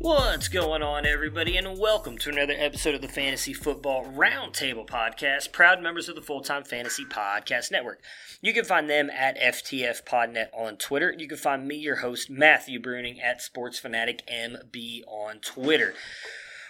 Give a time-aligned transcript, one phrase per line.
[0.00, 5.50] What's going on, everybody, and welcome to another episode of the Fantasy Football Roundtable Podcast,
[5.50, 8.00] proud members of the Full Time Fantasy Podcast Network.
[8.40, 11.12] You can find them at FTF Podnet on Twitter.
[11.18, 15.94] You can find me, your host, Matthew Bruning, at Sports Fanatic MB on Twitter.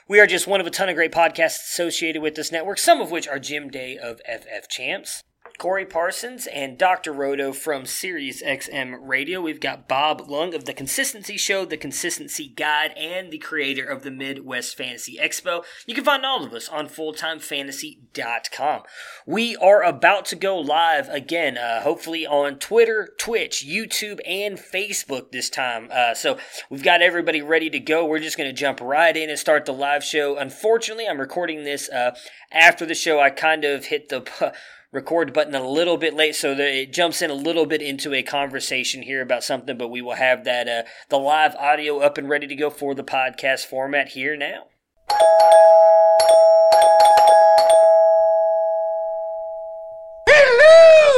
[0.08, 3.02] We are just one of a ton of great podcasts associated with this network, some
[3.02, 5.22] of which are Jim Day of FF Champs.
[5.59, 7.12] Corey Parsons and Dr.
[7.12, 9.41] Roto from Sirius XM Radio.
[9.41, 14.05] We've got Bob Lung of The Consistency Show, The Consistency Guide, and the creator of
[14.05, 15.64] the Midwest Fantasy Expo.
[15.84, 18.83] You can find all of us on fulltimefantasy.com.
[19.27, 25.33] We are about to go live again, uh, hopefully on Twitter, Twitch, YouTube, and Facebook
[25.33, 25.89] this time.
[25.91, 26.39] Uh, so
[26.70, 28.06] we've got everybody ready to go.
[28.06, 30.39] We're just going to jump right in and start the live show.
[30.39, 32.17] Unfortunately, I'm recording this uh,
[32.53, 33.19] after the show.
[33.19, 34.55] I kind of hit the
[34.92, 38.14] record button a little bit late, so that it jumps in a little bit into
[38.14, 39.77] a conversation here about something.
[39.77, 42.95] But we will have that uh, the live audio up and ready to go for
[42.95, 44.64] the podcast format here now.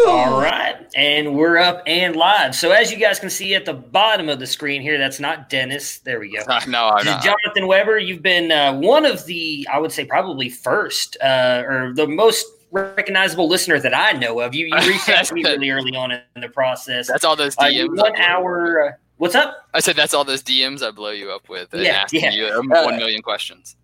[0.06, 2.54] All right, and we're up and live.
[2.54, 5.48] So as you guys can see at the bottom of the screen here, that's not
[5.48, 5.98] Dennis.
[6.00, 6.42] There we go.
[6.66, 7.22] No, I'm not.
[7.22, 7.98] Jonathan Weber.
[7.98, 12.44] You've been uh, one of the, I would say, probably first uh, or the most
[12.70, 14.54] recognizable listener that I know of.
[14.54, 17.08] You, you reached out to me really early on in the process.
[17.08, 17.98] That's all those DMs.
[17.98, 18.88] Uh, one hour.
[18.88, 19.68] Uh, what's up?
[19.74, 21.72] I said that's all those DMs I blow you up with.
[21.72, 22.30] And Yeah, asking yeah.
[22.32, 23.76] you um, Uh, one million questions.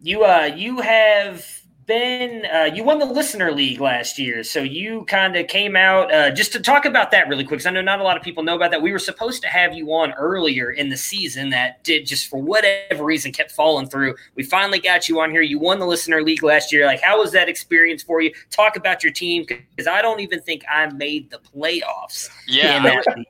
[0.00, 1.57] You uh, you have
[1.88, 6.12] been uh, you won the listener league last year, so you kind of came out
[6.14, 7.58] uh, just to talk about that really quick.
[7.58, 8.80] Because I know not a lot of people know about that.
[8.80, 12.40] We were supposed to have you on earlier in the season, that did just for
[12.40, 14.14] whatever reason kept falling through.
[14.36, 15.42] We finally got you on here.
[15.42, 16.86] You won the listener league last year.
[16.86, 18.32] Like, how was that experience for you?
[18.50, 22.28] Talk about your team because I don't even think I made the playoffs.
[22.46, 23.26] Yeah, in that league.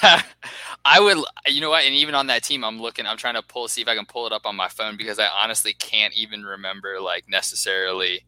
[0.00, 0.16] So.
[0.88, 1.84] I would, you know what?
[1.84, 4.06] And even on that team, I'm looking, I'm trying to pull, see if I can
[4.06, 8.24] pull it up on my phone because I honestly can't even remember, like, necessarily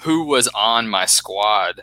[0.00, 1.82] who was on my squad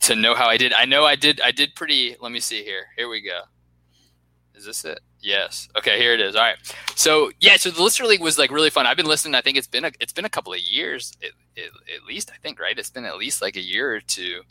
[0.00, 0.72] to know how I did.
[0.72, 2.86] I know I did, I did pretty, let me see here.
[2.96, 3.42] Here we go.
[4.54, 5.00] Is this it?
[5.20, 5.68] Yes.
[5.76, 6.34] Okay, here it is.
[6.34, 6.56] All right.
[6.96, 8.86] So yeah, so the listener league was like really fun.
[8.86, 9.34] I've been listening.
[9.34, 12.30] I think it's been a, it's been a couple of years, at least.
[12.32, 12.78] I think right.
[12.78, 14.42] It's been at least like a year or two.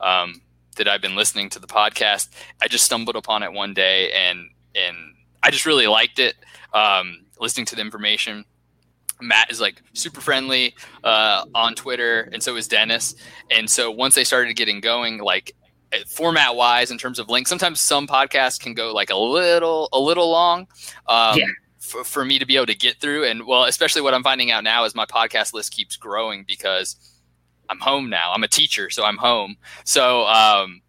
[0.00, 0.42] Um,
[0.78, 2.30] that I've been listening to the podcast.
[2.62, 4.96] I just stumbled upon it one day and and
[5.42, 6.34] I just really liked it.
[6.74, 8.44] Um, listening to the information.
[9.20, 10.74] Matt is like super friendly
[11.04, 13.14] uh, on Twitter, and so is Dennis.
[13.50, 15.54] And so once they started getting going, like
[16.06, 19.98] format wise, in terms of links, sometimes some podcasts can go like a little a
[19.98, 20.66] little long.
[21.06, 21.46] Um, Yeah.
[21.80, 24.50] For, for me to be able to get through, and well, especially what I'm finding
[24.50, 27.07] out now is my podcast list keeps growing because
[27.68, 28.32] I'm home now.
[28.32, 29.56] I'm a teacher, so I'm home.
[29.84, 30.82] So um,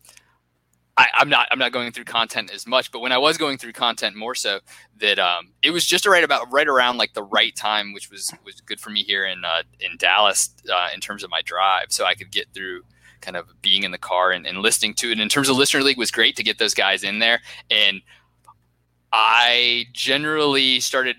[0.97, 2.91] I, I'm not I'm not going through content as much.
[2.91, 4.59] But when I was going through content more so,
[4.97, 8.33] that um, it was just right about right around like the right time, which was
[8.44, 11.88] was good for me here in uh, in Dallas uh, in terms of my drive,
[11.89, 12.81] so I could get through
[13.21, 15.19] kind of being in the car and, and listening to it.
[15.19, 18.01] In terms of listener league, was great to get those guys in there, and
[19.13, 21.15] I generally started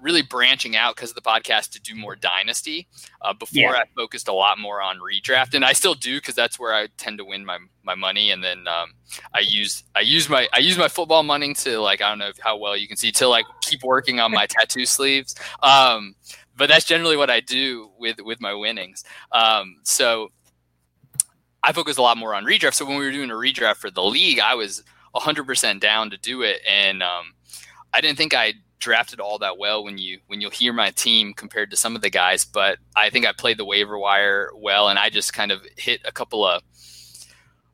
[0.00, 2.86] really branching out because of the podcast to do more dynasty.
[3.22, 3.72] Uh, before Yeah.
[3.72, 6.88] I focused a lot more on redraft, and I still do because that's where I
[6.96, 8.30] tend to win my, my money.
[8.30, 8.92] And then um,
[9.34, 12.32] I use I use my I use my football money to like I don't know
[12.40, 15.34] how well you can see to like keep working on my tattoo sleeves.
[15.62, 16.14] Um,
[16.56, 19.04] but that's generally what I do with with my winnings.
[19.32, 20.30] Um, so
[21.62, 22.74] I focus a lot more on redraft.
[22.74, 24.82] So when we were doing a redraft for the league, I was
[25.14, 27.34] 100% down to do it, and um,
[27.92, 31.34] I didn't think I'd drafted all that well when you when you'll hear my team
[31.34, 34.88] compared to some of the guys, but I think I played the waiver wire well,
[34.88, 36.62] and I just kind of hit a couple of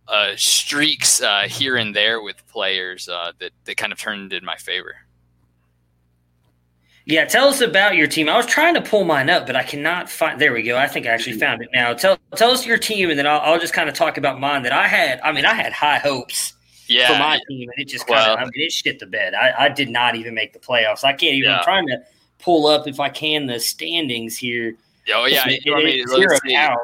[0.08, 4.44] uh, streaks uh, here and there with players uh, that that kind of turned in
[4.44, 4.96] my favor.
[7.06, 8.30] Yeah, tell us about your team.
[8.30, 10.40] I was trying to pull mine up, but I cannot find.
[10.40, 10.78] There we go.
[10.78, 11.92] I think I actually found it now.
[11.92, 14.62] Tell tell us your team, and then I'll, I'll just kind of talk about mine.
[14.62, 15.20] That I had.
[15.20, 16.53] I mean, I had high hopes
[16.86, 18.26] yeah, for my team, and it just kind of.
[18.26, 19.34] Well, I mean, it shit the bed.
[19.34, 21.04] I, I did not even make the playoffs.
[21.04, 21.50] I can't even.
[21.50, 21.58] Yeah.
[21.58, 22.02] I'm trying to
[22.38, 24.76] pull up if I can the standings here.
[25.14, 26.78] Oh yeah, it, it, zero out.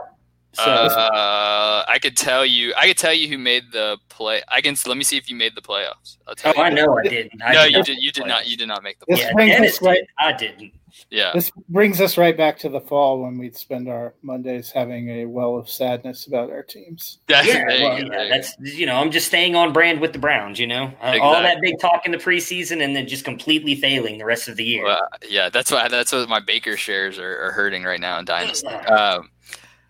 [0.52, 2.74] So, uh, I could tell you.
[2.76, 4.42] I could tell you who made the play.
[4.48, 6.16] I can let me see if you made the playoffs.
[6.26, 6.64] I'll tell oh, you.
[6.64, 7.40] I know I didn't.
[7.42, 8.02] I no, did you did.
[8.02, 8.48] You did not.
[8.48, 9.18] You did not make the playoffs.
[9.18, 10.08] Yeah, Dennis right, did.
[10.18, 10.72] I didn't.
[11.10, 11.30] Yeah.
[11.34, 15.26] This brings us right back to the fall when we'd spend our Mondays having a
[15.26, 17.18] well of sadness about our teams.
[17.28, 20.58] yeah, well, yeah that's you know I'm just staying on brand with the Browns.
[20.58, 21.20] You know, exactly.
[21.20, 24.56] all that big talk in the preseason and then just completely failing the rest of
[24.56, 24.84] the year.
[24.84, 28.24] Well, yeah, that's why that's what my Baker shares are, are hurting right now in
[28.24, 28.68] Dynasty.
[28.68, 29.30] um,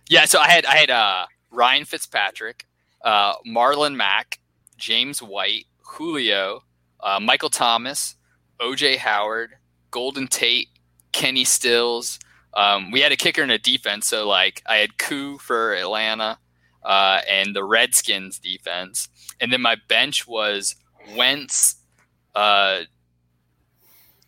[0.08, 2.66] yeah, so I had I had uh, Ryan Fitzpatrick,
[3.04, 4.38] uh, Marlon Mack,
[4.76, 6.62] James White, Julio,
[7.00, 8.16] uh, Michael Thomas,
[8.60, 9.52] OJ Howard,
[9.90, 10.68] Golden Tate,
[11.12, 12.18] Kenny Stills.
[12.54, 16.38] Um, we had a kicker and a defense, so like I had Koo for Atlanta
[16.82, 19.08] uh, and the Redskins defense,
[19.40, 20.74] and then my bench was
[21.16, 21.76] Wentz,
[22.34, 22.80] uh,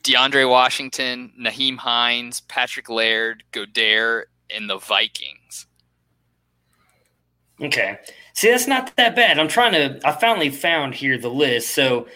[0.02, 5.66] DeAndre Washington, Nyheim Hines, Patrick Laird, Goedert, and the Vikings.
[7.60, 7.98] Okay.
[8.34, 9.38] See, that's not that bad.
[9.38, 10.00] I'm trying to.
[10.06, 11.74] I finally found here the list.
[11.74, 12.08] So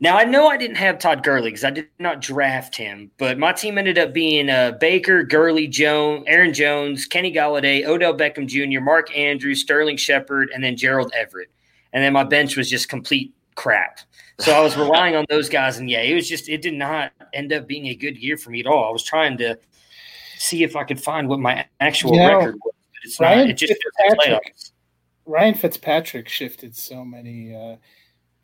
[0.00, 3.38] now I know I didn't have Todd Gurley because I did not draft him, but
[3.38, 8.46] my team ended up being uh, Baker, Gurley, Jones, Aaron Jones, Kenny Golladay, Odell Beckham
[8.46, 11.50] Jr., Mark Andrews, Sterling Shepard, and then Gerald Everett.
[11.92, 14.00] And then my bench was just complete crap.
[14.38, 17.12] So I was relying on those guys, and yeah, it was just it did not
[17.34, 18.88] end up being a good year for me at all.
[18.88, 19.58] I was trying to
[20.38, 23.50] see if I could find what my actual record was, but it's Ryan not.
[23.50, 23.74] It just
[24.06, 24.54] Fitzpatrick,
[25.26, 27.54] Ryan Fitzpatrick shifted so many.
[27.54, 27.76] Uh,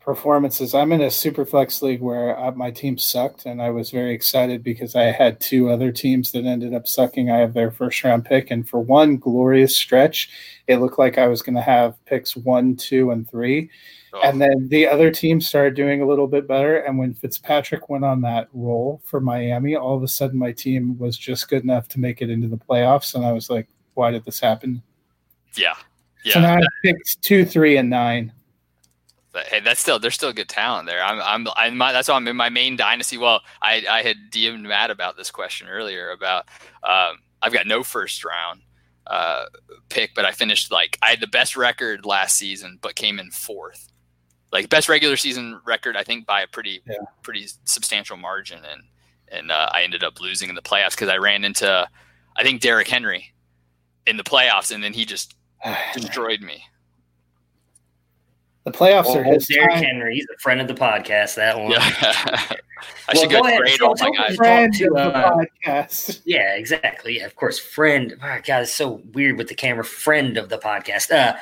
[0.07, 0.73] performances.
[0.73, 4.13] I'm in a super flex league where uh, my team sucked, and I was very
[4.13, 7.29] excited because I had two other teams that ended up sucking.
[7.29, 10.29] I have their first round pick, and for one glorious stretch,
[10.65, 13.69] it looked like I was going to have picks one, two, and three.
[14.13, 14.21] Oh.
[14.23, 16.77] And then the other team started doing a little bit better.
[16.77, 20.97] And when Fitzpatrick went on that roll for Miami, all of a sudden my team
[20.97, 23.13] was just good enough to make it into the playoffs.
[23.13, 24.81] And I was like, why did this happen?
[25.57, 25.75] Yeah.
[26.23, 26.33] Yeah.
[26.33, 28.31] So now I picked two, three, and nine.
[29.37, 31.03] But hey, that's still there's still good talent there.
[31.03, 33.19] I'm I'm, I'm my, that's why I'm in my main dynasty.
[33.19, 36.47] Well, I I had DM'd Matt about this question earlier about
[36.83, 38.63] um, I've got no first round
[39.05, 39.45] uh,
[39.89, 43.29] pick, but I finished like I had the best record last season, but came in
[43.29, 43.89] fourth.
[44.51, 46.95] Like best regular season record, I think by a pretty yeah.
[47.21, 48.81] pretty substantial margin, and
[49.27, 51.87] and uh, I ended up losing in the playoffs because I ran into
[52.35, 53.35] I think Derrick Henry
[54.07, 55.35] in the playoffs, and then he just
[55.93, 56.63] destroyed me.
[58.67, 59.83] The playoffs well, are his Derrick time.
[59.83, 60.15] Henry.
[60.15, 61.35] He's a friend of the podcast.
[61.35, 61.71] That one.
[61.71, 61.79] Yeah.
[62.01, 62.57] I
[63.13, 63.61] well, should go, go ahead.
[63.81, 64.35] all my guys.
[64.35, 66.21] Friend to, of uh, the podcast.
[66.25, 67.19] Yeah, exactly.
[67.19, 67.57] Yeah, of course.
[67.57, 68.13] Friend.
[68.21, 69.85] Oh, God, it's so weird with the camera.
[69.85, 71.11] Friend of the podcast.
[71.11, 71.37] Uh,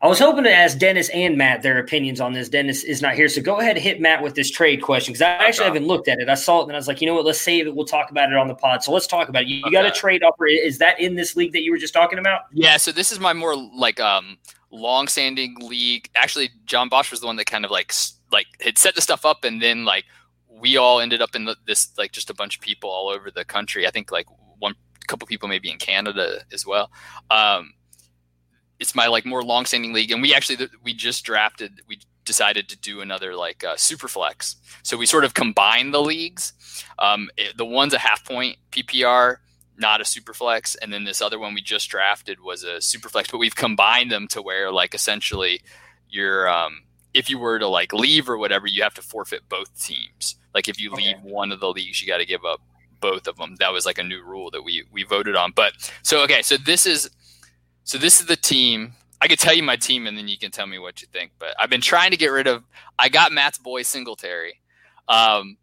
[0.00, 2.48] I was hoping to ask Dennis and Matt their opinions on this.
[2.48, 5.22] Dennis is not here, so go ahead and hit Matt with this trade question because
[5.22, 5.74] I actually okay.
[5.74, 6.28] haven't looked at it.
[6.28, 7.24] I saw it and I was like, you know what?
[7.24, 7.74] Let's save it.
[7.74, 8.84] We'll talk about it on the pod.
[8.84, 9.48] So let's talk about it.
[9.48, 9.72] You, okay.
[9.72, 10.46] got a trade offer.
[10.46, 12.42] Is that in this league that you were just talking about?
[12.52, 12.76] Yeah.
[12.76, 14.38] So this is my more like um
[14.76, 16.10] long-standing league.
[16.14, 17.92] Actually, John Bosch was the one that kind of like
[18.32, 20.04] like had set the stuff up, and then like
[20.48, 23.44] we all ended up in this like just a bunch of people all over the
[23.44, 23.86] country.
[23.86, 24.26] I think like
[24.58, 24.74] one
[25.06, 26.90] couple people maybe in Canada as well.
[27.30, 27.72] Um,
[28.78, 31.80] it's my like more long-standing league, and we actually we just drafted.
[31.88, 34.56] We decided to do another like uh, super flex.
[34.82, 36.52] So we sort of combined the leagues.
[36.98, 39.38] Um, it, the one's a half point PPR
[39.78, 43.08] not a super flex, and then this other one we just drafted was a super
[43.08, 45.60] flex, but we've combined them to where like essentially
[46.08, 46.82] you're um,
[47.14, 50.36] if you were to like leave or whatever, you have to forfeit both teams.
[50.54, 51.08] Like if you okay.
[51.08, 52.60] leave one of the leagues, you got to give up
[53.00, 53.56] both of them.
[53.58, 55.52] That was like a new rule that we we voted on.
[55.54, 57.10] But so okay, so this is
[57.84, 58.94] so this is the team.
[59.20, 61.32] I could tell you my team, and then you can tell me what you think.
[61.38, 62.64] But I've been trying to get rid of.
[62.98, 64.60] I got Matt's boy Singletary
[65.08, 65.56] um,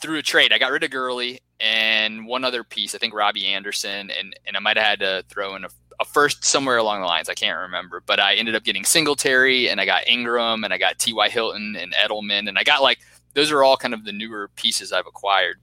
[0.00, 0.52] through a trade.
[0.52, 2.94] I got rid of Gurley, and one other piece.
[2.94, 5.68] I think Robbie Anderson, and and I might have had to throw in a,
[6.00, 7.28] a, first somewhere along the lines.
[7.28, 10.78] I can't remember, but I ended up getting Singletary, and I got Ingram, and I
[10.78, 11.28] got T.Y.
[11.28, 12.98] Hilton and Edelman, and I got like
[13.34, 15.58] those are all kind of the newer pieces I've acquired.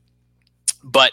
[0.84, 1.12] But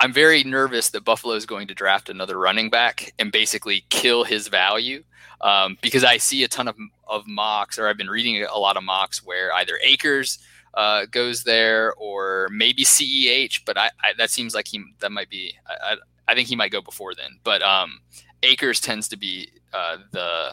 [0.00, 4.24] I'm very nervous that Buffalo is going to draft another running back and basically kill
[4.24, 5.04] his value.
[5.40, 6.76] Um, because I see a ton of,
[7.06, 10.38] of mocks, or I've been reading a lot of mocks where either Akers
[10.76, 13.60] uh, goes there, or maybe CEH.
[13.64, 15.54] But I, I, that seems like he that might be.
[15.66, 15.96] I,
[16.28, 17.38] I, think he might go before then.
[17.44, 18.00] But um,
[18.42, 20.52] Akers tends to be uh, the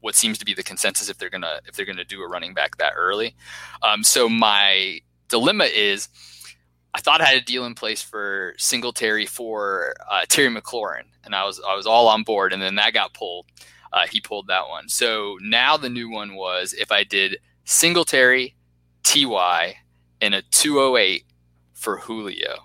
[0.00, 2.54] what seems to be the consensus if they're gonna if they're gonna do a running
[2.54, 3.34] back that early.
[3.82, 6.08] Um, so my dilemma is.
[6.96, 11.34] I thought I had a deal in place for Singletary for uh, Terry McLaurin, and
[11.34, 13.46] I was I was all on board, and then that got pulled.
[13.92, 14.88] Uh, he pulled that one.
[14.88, 18.54] So now the new one was if I did Singletary,
[19.04, 19.76] Ty,
[20.20, 21.24] and a 208
[21.72, 22.64] for Julio.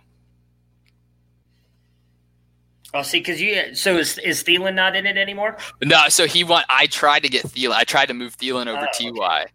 [2.93, 5.57] Oh, see, because you so is is Thielen not in it anymore?
[5.83, 6.65] No, so he want.
[6.69, 7.73] I tried to get Thielen.
[7.73, 9.45] I tried to move Thielen over oh, Ty,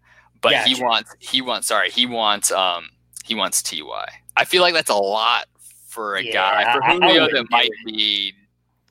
[0.41, 0.69] but gotcha.
[0.69, 1.67] he wants he wants.
[1.67, 2.91] Sorry, he wants um
[3.25, 4.07] he wants Ty.
[4.37, 5.47] I feel like that's a lot
[5.89, 8.35] for a yeah, guy for Julio that might be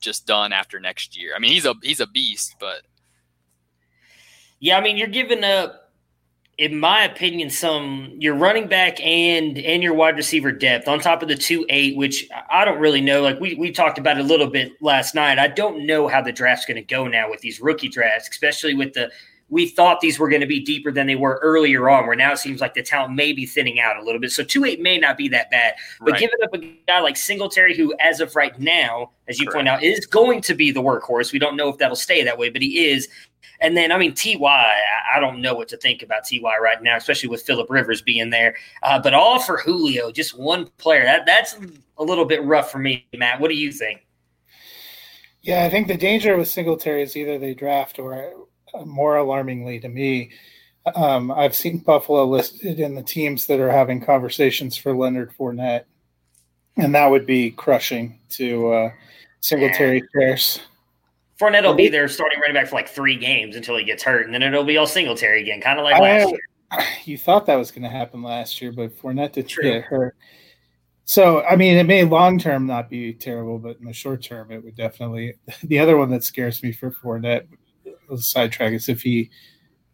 [0.02, 1.34] just done after next year.
[1.36, 2.82] I mean, he's a he's a beast, but
[4.60, 5.83] yeah, I mean, you're giving up
[6.58, 11.22] in my opinion, some your running back and and your wide receiver depth on top
[11.24, 13.22] of the two eight, which I don't really know.
[13.22, 15.40] Like we we talked about a little bit last night.
[15.40, 18.76] I don't know how the draft's going to go now with these rookie drafts, especially
[18.76, 19.12] with the
[19.50, 22.32] we thought these were going to be deeper than they were earlier on, where now
[22.32, 24.32] it seems like the talent may be thinning out a little bit.
[24.32, 26.20] So two eight may not be that bad, but right.
[26.20, 29.56] giving up a guy like Singletary, who as of right now, as you Correct.
[29.56, 31.34] point out, is going to be the workhorse.
[31.34, 33.08] We don't know if that'll stay that way, but he is.
[33.60, 34.36] And then, I mean, Ty,
[35.16, 38.30] I don't know what to think about Ty right now, especially with Philip Rivers being
[38.30, 38.56] there.
[38.82, 41.04] Uh, but all for Julio, just one player.
[41.04, 41.58] That that's
[41.98, 43.40] a little bit rough for me, Matt.
[43.40, 44.06] What do you think?
[45.42, 48.34] Yeah, I think the danger with Singletary is either they draft or,
[48.74, 50.32] uh, more alarmingly to me,
[50.96, 55.86] um, I've seen Buffalo listed in the teams that are having conversations for Leonard Fournette,
[56.78, 58.92] and that would be crushing to uh,
[59.40, 60.32] Singletary yeah.
[61.40, 64.26] Fournette will be there starting running back for like three games until he gets hurt,
[64.26, 66.40] and then it'll be all Singletary again, kind of like last year.
[67.06, 69.64] You thought that was going to happen last year, but Fournette did True.
[69.64, 70.16] get hurt.
[71.06, 74.52] So, I mean, it may long term not be terrible, but in the short term,
[74.52, 75.36] it would definitely.
[75.64, 77.46] The other one that scares me for Fournette,
[78.10, 79.30] was sidetrack, is if he.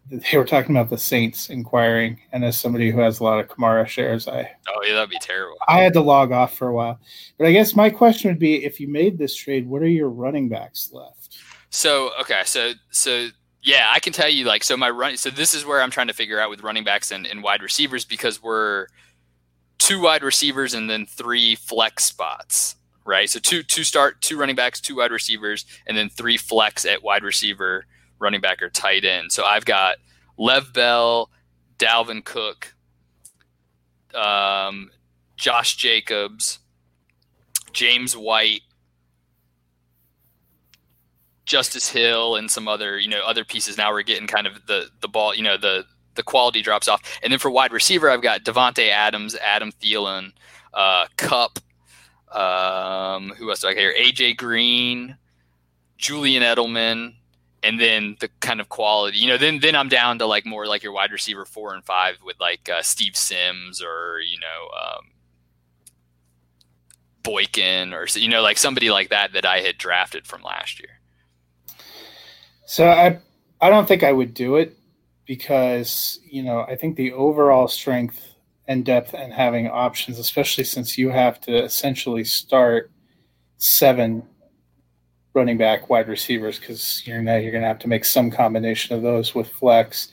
[0.09, 3.47] They were talking about the Saints inquiring, and as somebody who has a lot of
[3.47, 5.57] Kamara shares, I oh yeah, that'd be terrible.
[5.67, 6.99] I had to log off for a while,
[7.37, 10.09] but I guess my question would be: if you made this trade, what are your
[10.09, 11.37] running backs left?
[11.69, 13.29] So okay, so so
[13.61, 15.17] yeah, I can tell you like so my run.
[15.17, 17.61] So this is where I'm trying to figure out with running backs and, and wide
[17.61, 18.87] receivers because we're
[19.77, 22.75] two wide receivers and then three flex spots,
[23.05, 23.29] right?
[23.29, 27.03] So two two start two running backs, two wide receivers, and then three flex at
[27.03, 27.85] wide receiver,
[28.19, 29.31] running back or tight end.
[29.31, 29.97] So I've got
[30.37, 31.29] Lev Bell,
[31.77, 32.75] Dalvin Cook,
[34.13, 34.91] um,
[35.37, 36.59] Josh Jacobs,
[37.71, 38.61] James White,
[41.45, 43.77] Justice Hill and some other, you know, other pieces.
[43.77, 45.85] Now we're getting kind of the the ball, you know, the
[46.15, 47.01] the quality drops off.
[47.23, 50.33] And then for wide receiver, I've got Davante Adams, Adam Thielen,
[50.73, 51.59] uh, Kupp.
[52.31, 53.93] Um, who else do I hear?
[53.93, 55.17] AJ Green,
[55.97, 57.15] Julian Edelman,
[57.63, 59.17] and then the kind of quality.
[59.17, 61.83] You know, then then I'm down to like more like your wide receiver four and
[61.83, 64.69] five with like uh, Steve Sims or you know.
[64.77, 65.11] Um,
[67.21, 70.99] Boykin or you know like somebody like that that I had drafted from last year.
[72.65, 73.19] So I
[73.61, 74.77] I don't think I would do it
[75.25, 78.35] because you know I think the overall strength
[78.67, 82.91] and depth and having options, especially since you have to essentially start
[83.57, 84.23] seven
[85.33, 88.95] running back wide receivers because you're now you're going to have to make some combination
[88.95, 90.09] of those with flex.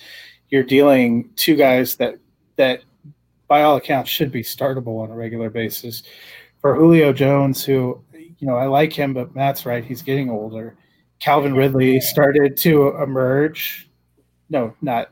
[0.50, 2.18] You're dealing two guys that
[2.56, 2.82] that
[3.48, 6.02] by all accounts should be startable on a regular basis.
[6.60, 10.76] For Julio Jones, who you know I like him, but Matt's right, he's getting older
[11.18, 13.88] Calvin Ridley started to emerge.
[14.50, 15.10] No, not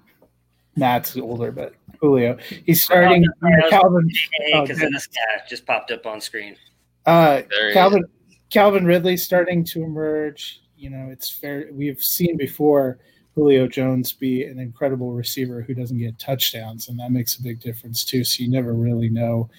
[0.77, 2.37] Matt's older, but Julio.
[2.67, 3.25] He's starting.
[3.43, 4.09] Oh, Calvin
[4.53, 6.57] because oh, this guy just popped up on screen.
[7.07, 7.43] Uh,
[7.73, 8.05] Calvin.
[8.55, 10.61] Calvin Ridley starting to emerge.
[10.77, 11.67] You know, it's fair.
[11.73, 13.01] We've seen before
[13.35, 17.59] Julio Jones be an incredible receiver who doesn't get touchdowns, and that makes a big
[17.59, 18.23] difference too.
[18.23, 19.51] So you never really know.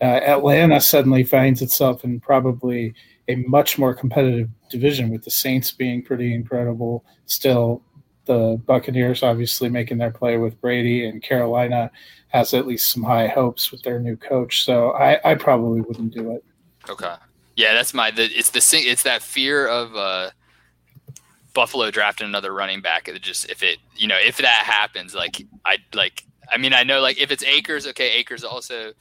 [0.00, 2.94] Uh, Atlanta suddenly finds itself in probably
[3.26, 7.04] a much more competitive division with the Saints being pretty incredible.
[7.26, 7.82] Still,
[8.26, 11.90] the Buccaneers obviously making their play with Brady, and Carolina
[12.28, 14.64] has at least some high hopes with their new coach.
[14.64, 16.44] So I, I probably wouldn't do it.
[16.88, 17.14] Okay.
[17.56, 18.10] Yeah, that's my.
[18.10, 20.30] The, it's the it's that fear of uh,
[21.52, 23.08] Buffalo drafting another running back.
[23.08, 26.24] It just if it you know if that happens, like I like.
[26.52, 28.92] I mean, I know like if it's Akers, okay, Akers also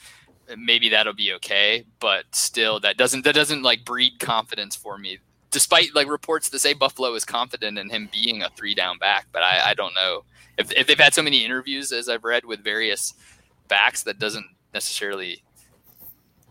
[0.58, 1.86] maybe that'll be okay.
[2.00, 5.20] But still, that doesn't that doesn't like breed confidence for me.
[5.52, 9.28] Despite like reports that say Buffalo is confident in him being a three down back,
[9.32, 10.24] but I, I don't know
[10.58, 13.14] if, if they've had so many interviews as I've read with various
[13.68, 15.44] backs, that doesn't necessarily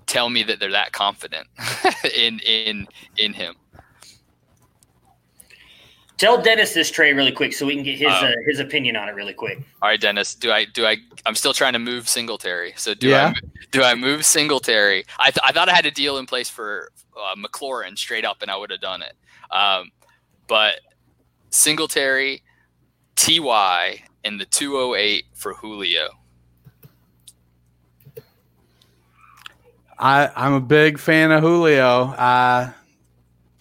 [0.06, 1.46] tell me that they're that confident
[2.16, 2.86] in in
[3.18, 3.54] in him.
[6.18, 8.26] Tell Dennis this trade really quick so we can get his Oh.
[8.26, 9.58] uh, his opinion on it really quick.
[9.80, 10.34] All right, Dennis.
[10.34, 10.98] Do I do I?
[11.26, 12.74] I'm still trying to move Singletary.
[12.76, 13.32] So do Yeah.
[13.34, 13.40] I
[13.72, 15.04] do I move Singletary?
[15.18, 18.42] I, th- I thought I had a deal in place for uh, McLaurin straight up,
[18.42, 19.14] and I would have done it.
[19.50, 19.90] Um,
[20.46, 20.74] but
[21.50, 22.42] Singletary,
[23.16, 26.10] Ty, and the 208 for Julio.
[30.02, 32.06] I, I'm a big fan of Julio.
[32.08, 32.72] Uh,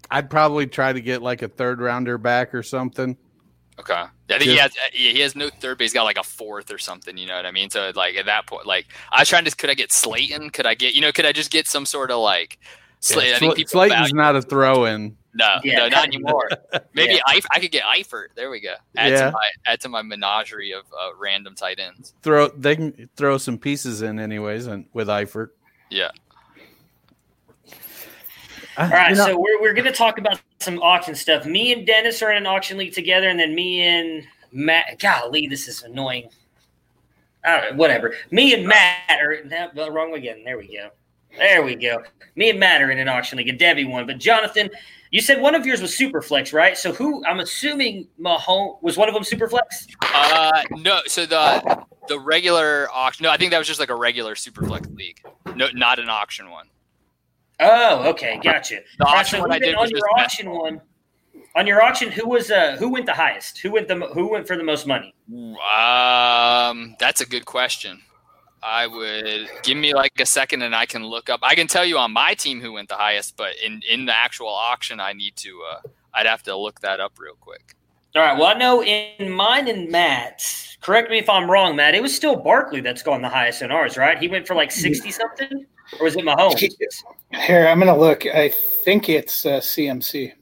[0.10, 3.16] I'd probably try to get like a third rounder back or something.
[3.80, 3.94] Okay.
[3.94, 6.78] I think he has he has no third, but he's got like a fourth or
[6.78, 7.18] something.
[7.18, 7.70] You know what I mean?
[7.70, 10.50] So like at that point, like I was trying to, could I get Slayton?
[10.50, 11.12] Could I get you know?
[11.12, 12.60] Could I just get some sort of like?
[13.04, 15.18] Slay, I think people Slayton's value- not a throw in.
[15.34, 15.78] No, Yeah.
[15.80, 16.48] no, not anymore.
[16.94, 17.22] Maybe Yeah.
[17.36, 18.28] Eif- I could get Eifert.
[18.36, 18.76] There we go.
[18.96, 19.26] Add Yeah.
[19.26, 22.14] to my add to my menagerie of uh, random tight ends.
[22.22, 25.48] Throw they can throw some pieces in anyways, and with Eifert.
[25.90, 26.12] Yeah.
[28.78, 31.46] Uh, All right, you so we're, we're going to talk about some auction stuff.
[31.46, 35.00] Me and Dennis are in an auction league together, and then me and Matt.
[35.00, 36.30] Golly, this is annoying.
[37.46, 38.14] All right, whatever.
[38.30, 40.44] Me and Matt are no, wrong again.
[40.44, 40.90] There we go.
[41.38, 42.04] There we go.
[42.36, 44.06] Me and Matt are in an auction league, a devy one.
[44.06, 44.70] But Jonathan,
[45.12, 46.78] you said one of yours was Superflex, right?
[46.78, 47.26] So who?
[47.26, 49.88] I'm assuming Mahomes was one of them Superflex.
[50.02, 51.02] Uh, no.
[51.08, 53.24] So the the regular auction.
[53.24, 55.22] No, I think that was just like a regular Superflex league.
[55.56, 56.68] No, not an auction one.
[57.62, 58.80] Oh, okay, gotcha.
[58.98, 60.82] The All right, auction so one I did did on your just auction one.
[61.56, 63.60] On your auction, who was uh who went the highest?
[63.60, 65.14] Who went the who went for the most money?
[65.30, 68.02] Um, that's a good question.
[68.64, 71.40] I would give me like a second and I can look up.
[71.44, 74.16] I can tell you on my team who went the highest, but in in the
[74.16, 75.62] actual auction, I need to.
[75.72, 77.76] Uh, I'd have to look that up real quick.
[78.16, 78.38] All right.
[78.38, 80.78] Well, I know in mine and Matt's.
[80.82, 81.96] Correct me if I'm wrong, Matt.
[81.96, 84.18] It was still Barkley that's gone the highest in ours, right?
[84.18, 85.66] He went for like sixty something,
[86.00, 86.60] or was it Mahomes?
[87.34, 88.26] Here, I'm gonna look.
[88.26, 88.50] I
[88.84, 90.34] think it's uh, CMC.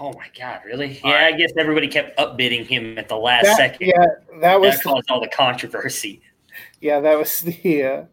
[0.00, 1.00] Oh my God, really?
[1.04, 3.86] Yeah, I guess everybody kept upbidding him at the last That- second.
[3.94, 4.06] yeah,
[4.40, 6.22] that was That caused all the controversy.
[6.80, 7.84] yeah, that was the.
[7.84, 8.04] Uh,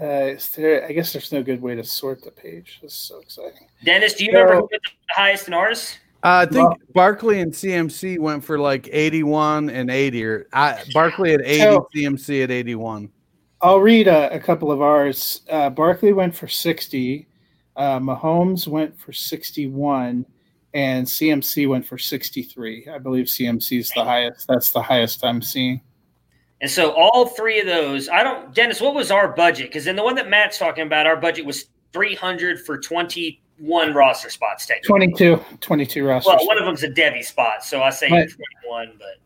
[0.00, 2.78] uh, is there, I guess there's no good way to sort the page.
[2.82, 3.68] This is so exciting.
[3.84, 5.98] Dennis, do you remember who went the highest in ours?
[6.24, 10.24] Uh, I think Well- Barkley and CMC went for like 81 and 80.
[10.24, 13.10] Or I, Barkley at 80, So- CMC at 81.
[13.62, 15.42] I'll read a, a couple of ours.
[15.48, 17.28] Uh, Barkley went for 60.
[17.76, 20.26] Uh, Mahomes went for 61.
[20.74, 22.88] And CMC went for 63.
[22.88, 24.48] I believe CMC is the highest.
[24.48, 25.82] That's the highest I'm seeing.
[26.62, 29.68] And so all three of those, I don't, Dennis, what was our budget?
[29.68, 34.30] Because in the one that Matt's talking about, our budget was 300 for 21 roster
[34.30, 34.88] spots technically.
[34.88, 36.32] 22, 22 rosters.
[36.34, 38.30] Well, one of them's a devy spot, so I say Right.
[38.64, 38.92] 21.
[38.96, 39.16] But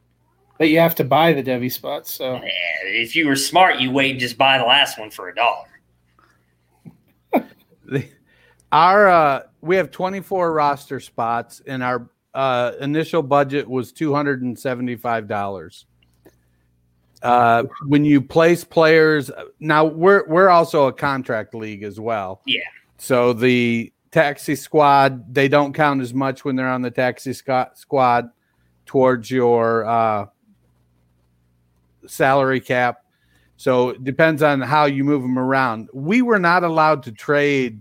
[0.59, 2.12] but you have to buy the devy spots.
[2.12, 2.49] So eh,
[2.85, 5.66] if you were smart, you wait and just buy the last one for a dollar.
[8.73, 15.85] Our uh, we have 24 roster spots, and our uh, initial budget was $275.
[17.23, 22.42] Uh, when you place players, now we're we're also a contract league as well.
[22.45, 22.61] Yeah.
[22.99, 28.31] So the taxi squad they don't count as much when they're on the taxi squad
[28.87, 30.27] towards your uh,
[32.07, 33.05] salary cap.
[33.57, 35.88] So it depends on how you move them around.
[35.95, 37.81] We were not allowed to trade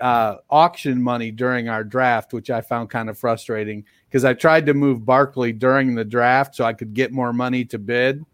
[0.00, 4.66] uh, auction money during our draft, which I found kind of frustrating because I tried
[4.66, 8.24] to move Barkley during the draft so I could get more money to bid,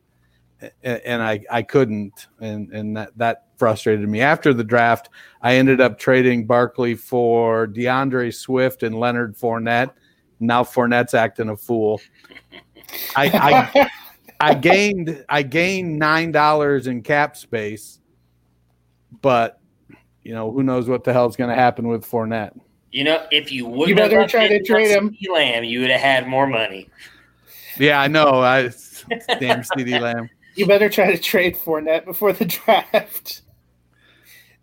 [0.82, 4.20] and I, I couldn't, and and that that frustrated me.
[4.20, 5.08] After the draft,
[5.42, 9.90] I ended up trading Barkley for DeAndre Swift and Leonard Fournette.
[10.40, 12.00] Now Fournette's acting a fool.
[13.16, 13.90] I,
[14.44, 18.00] I I gained I gained nine dollars in cap space,
[19.22, 19.60] but
[20.22, 22.58] you know who knows what the hell's going to happen with Fournette.
[22.90, 25.10] You know, if you wouldn't You better try to trade him.
[25.10, 26.88] CeeDee Lamb, you would have had more money.
[27.78, 28.40] Yeah, I know.
[28.40, 28.62] I
[29.38, 30.30] damn CeeDee Lamb.
[30.54, 33.42] you better try to trade Fournette before the draft.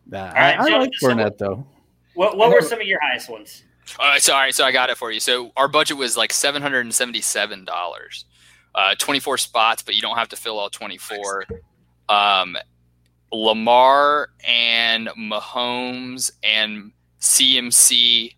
[0.07, 1.65] Nah, right, I, I like so- Fournette though.
[2.13, 3.63] What, what were some of your highest ones?
[3.99, 5.19] All right, so, all right, so I got it for you.
[5.19, 8.25] So our budget was like seven hundred and seventy-seven dollars,
[8.75, 11.45] uh, twenty-four spots, but you don't have to fill all twenty-four.
[12.10, 12.57] Um,
[13.34, 18.36] Lamar and Mahomes and CMC,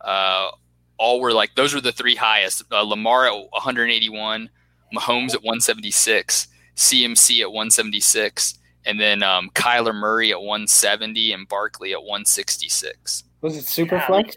[0.00, 0.50] uh,
[0.98, 2.64] all were like those were the three highest.
[2.72, 4.50] Uh, Lamar at one hundred eighty-one,
[4.94, 10.66] Mahomes at one seventy-six, CMC at one seventy-six, and then um, Kyler Murray at one
[10.66, 13.24] seventy and Barkley at one sixty-six.
[13.42, 14.36] Was it Superflex?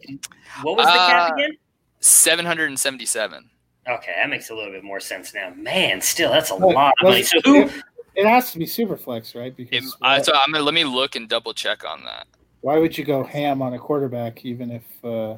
[0.63, 1.51] What was the cap Uh, again?
[1.99, 3.49] 777.
[3.88, 5.54] Okay, that makes a little bit more sense now.
[5.56, 7.19] Man, still, that's a What- lot of money.
[7.21, 7.69] it- So who
[8.15, 9.54] It has to be super flex, right?
[9.56, 12.28] Because It, uh, so I'm gonna let me look and double check on that.
[12.62, 15.36] why would you go ham on a quarterback even if uh,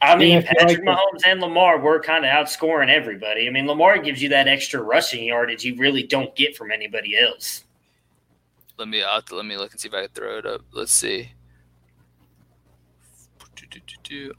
[0.00, 3.46] I mean, if Patrick like Mahomes and Lamar were kind of outscoring everybody.
[3.46, 7.18] I mean, Lamar gives you that extra rushing yardage you really don't get from anybody
[7.18, 7.64] else.
[8.78, 10.62] Let me uh, let me look and see if I can throw it up.
[10.72, 11.30] Let's see.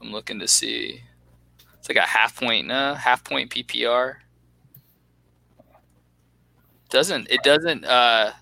[0.00, 1.02] I'm looking to see.
[1.84, 4.14] It's like a half point, no, half point PPR.
[6.88, 7.84] Doesn't it doesn't?
[7.84, 8.32] uh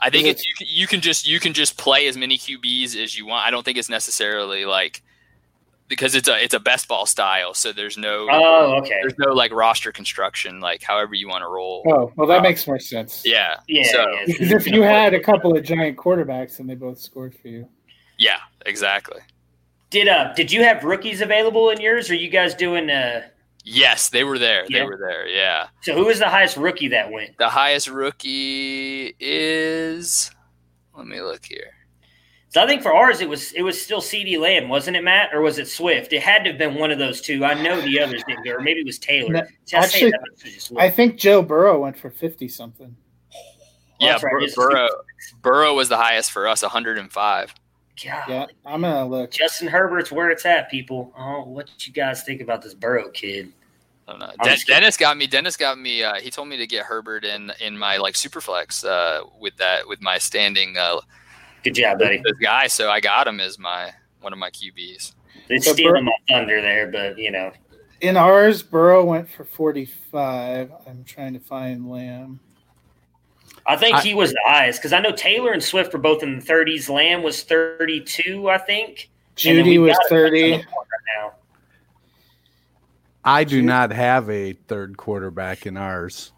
[0.00, 2.38] I think Is it's you can, you can just you can just play as many
[2.38, 3.44] QBs as you want.
[3.44, 5.02] I don't think it's necessarily like
[5.88, 8.98] because it's a it's a best ball style, so there's no Oh, okay.
[9.02, 11.82] there's no like roster construction like however you want to roll.
[11.88, 13.22] oh well that Uh, makes more sense.
[13.24, 14.22] Yeah, Yeah, So- yeah.
[14.26, 17.68] Because if you had a couple of giant quarterbacks and they both scored for you.
[18.18, 19.18] yeah, exactly.
[19.94, 22.10] Did uh did you have rookies available in yours?
[22.10, 23.22] Or are you guys doing uh?
[23.62, 24.66] Yes, they were there.
[24.68, 25.28] They were there.
[25.28, 25.68] Yeah.
[25.82, 27.38] So who was the highest rookie that went?
[27.38, 30.32] The highest rookie is.
[30.96, 31.74] Let me look here.
[32.48, 35.32] So I think for ours it was it was still CeeDee Lamb, wasn't it, Matt,
[35.32, 36.12] or was it Swift?
[36.12, 37.44] It had to have been one of those two.
[37.44, 39.32] I know the others didn't go, or maybe it was Taylor.
[39.32, 42.96] No, I actually, that, but it's just I think Joe Burrow went for fifty something.
[44.00, 44.88] yeah, that's right, Bur- Burrow.
[45.40, 47.54] Burrow was the highest for us, 105.
[48.02, 49.30] God, Yeah, I'm gonna look.
[49.30, 51.12] Justin Herbert's where it's at, people.
[51.16, 53.52] Oh, what you guys think about this Burrow kid?
[54.08, 54.26] I don't know.
[54.26, 54.80] I'm Den- just kidding.
[54.82, 55.26] Dennis got me.
[55.26, 56.02] Dennis got me.
[56.02, 59.86] Uh, he told me to get Herbert in in my like superflex uh, with that
[59.88, 61.00] with my standing uh,
[61.62, 62.18] Good job, buddy.
[62.18, 62.66] this guy.
[62.66, 65.12] So I got him as my one of my QBs.
[65.48, 67.52] It's So stealing Bur- my thunder there, but you know,
[68.00, 70.70] In ours, Burrow went for forty-five.
[70.86, 72.40] I'm trying to find Lamb.
[73.66, 76.22] I think I- he was the highest because I know Taylor and Swift were both
[76.22, 76.88] in the 30s.
[76.88, 79.10] Lamb was 32, I think.
[79.36, 80.52] Judy was thirty.
[80.52, 80.64] right
[81.16, 81.32] now.
[83.24, 86.32] I do not have a third quarterback in ours.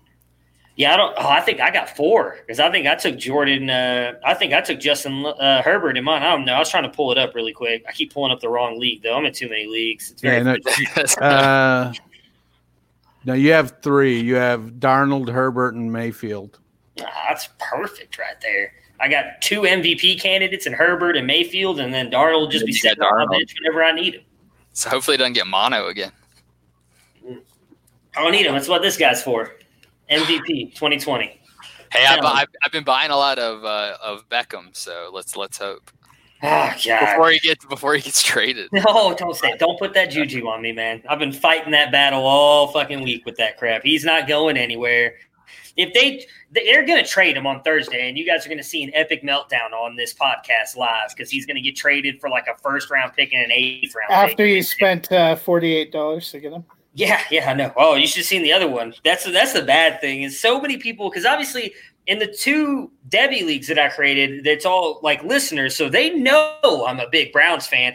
[0.77, 1.15] Yeah, I don't.
[1.19, 3.71] Oh, I think I got four because I think I took Jordan.
[3.71, 6.23] Uh, I think I took Justin uh, Herbert in mine.
[6.23, 6.55] I don't know.
[6.55, 7.83] I was trying to pull it up really quick.
[7.89, 9.17] I keep pulling up the wrong league though.
[9.17, 10.12] I'm in too many leagues.
[10.12, 10.57] It's very Yeah,
[11.19, 11.93] no, uh,
[13.25, 14.21] no, you have three.
[14.21, 16.61] You have Darnold, Herbert, and Mayfield.
[16.97, 18.73] That's perfect right there.
[18.99, 22.73] I got two MVP candidates in Herbert and Mayfield, and then Darnold will just be
[22.73, 24.23] sitting on my bench whenever I need him.
[24.73, 26.13] so hopefully it doesn't get mono again.
[28.17, 28.55] I don't need him.
[28.55, 29.53] That's what this guy's for.
[30.11, 31.41] MVP 2020.
[31.93, 35.59] Hey, I've, I've, I've been buying a lot of uh, of Beckham, so let's let's
[35.59, 35.91] hope
[36.43, 37.01] Oh God.
[37.01, 38.69] before he gets before he gets traded.
[38.73, 39.57] No, don't say.
[39.59, 41.03] Don't put that juju on me, man.
[41.09, 43.83] I've been fighting that battle all fucking week with that crap.
[43.83, 45.15] He's not going anywhere.
[45.77, 48.65] If they they're going to trade him on Thursday, and you guys are going to
[48.65, 52.31] see an epic meltdown on this podcast live because he's going to get traded for
[52.31, 54.57] like a first round pick and an eighth round After pick.
[54.57, 56.65] you spent uh, forty-eight dollars to get him.
[56.95, 57.75] Yeah, yeah, I know.
[57.77, 58.95] Oh, you should have seen the other one.
[59.05, 61.75] That's that's the bad thing is so many people because obviously
[62.07, 66.85] in the two devy leagues that I created, it's all like listeners, so they know
[66.89, 67.95] I'm a big Browns fan.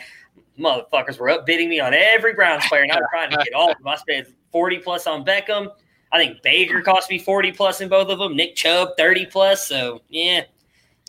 [0.59, 3.71] Motherfuckers were up upbidding me on every Browns player, and I'm trying to get all
[3.71, 3.87] of them.
[3.87, 5.69] I spent forty plus on Beckham.
[6.11, 8.35] I think Baker cost me forty plus in both of them.
[8.35, 9.67] Nick Chubb thirty plus.
[9.67, 10.43] So yeah,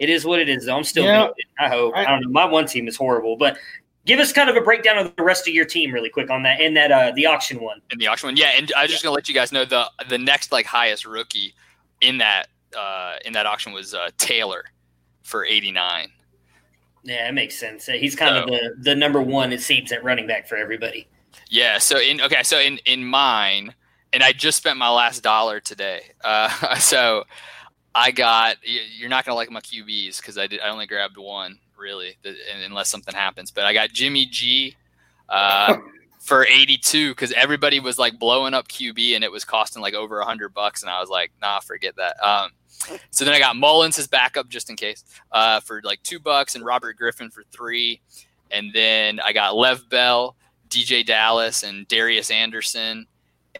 [0.01, 0.67] it is what it is.
[0.67, 1.05] Though I'm still.
[1.05, 1.29] Yeah.
[1.59, 1.95] I hope.
[1.97, 2.29] I, I- don't know.
[2.31, 3.57] My one team is horrible, but
[4.05, 6.43] give us kind of a breakdown of the rest of your team really quick on
[6.43, 7.81] that in that uh the auction one.
[7.91, 8.37] in the auction one.
[8.37, 11.07] Yeah, and I was just gonna let you guys know the the next like highest
[11.07, 11.55] rookie
[12.01, 14.65] in that uh, in that auction was uh, Taylor
[15.23, 16.09] for eighty nine.
[17.05, 17.87] Yeah, it makes sense.
[17.87, 21.09] He's kind of the, the number one, it seems, at running back for everybody.
[21.51, 21.79] Yeah.
[21.79, 23.75] So in okay, so in in mine,
[24.12, 26.03] and I just spent my last dollar today.
[26.22, 27.25] Uh, so
[27.94, 28.57] I got.
[28.62, 30.61] You're not gonna like my QBs because I did.
[30.61, 32.16] I only grabbed one really,
[32.64, 33.51] unless something happens.
[33.51, 34.77] But I got Jimmy G.
[35.29, 35.79] Uh,
[36.22, 40.20] for 82 because everybody was like blowing up QB and it was costing like over
[40.20, 42.53] a hundred bucks and I was like nah forget that um
[43.11, 46.55] so then I got Mullens as backup just in case uh for like two bucks
[46.55, 48.01] and Robert Griffin for three
[48.53, 50.37] and then I got Lev Bell
[50.68, 53.09] DeeJay Dallas and Darius Anderson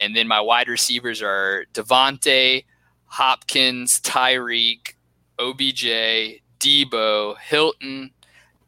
[0.01, 2.65] and then my wide receivers are Davante
[3.07, 4.95] Hopkins Tyreek
[5.39, 8.11] OBJ Deebo Hilton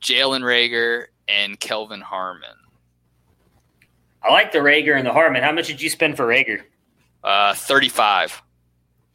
[0.01, 2.57] Jalen Reagor and Kelvin Harmon
[4.23, 5.43] I like the Reagor and the Harmon.
[5.43, 6.63] How much did you spend for Reagor?
[7.23, 8.43] uh 35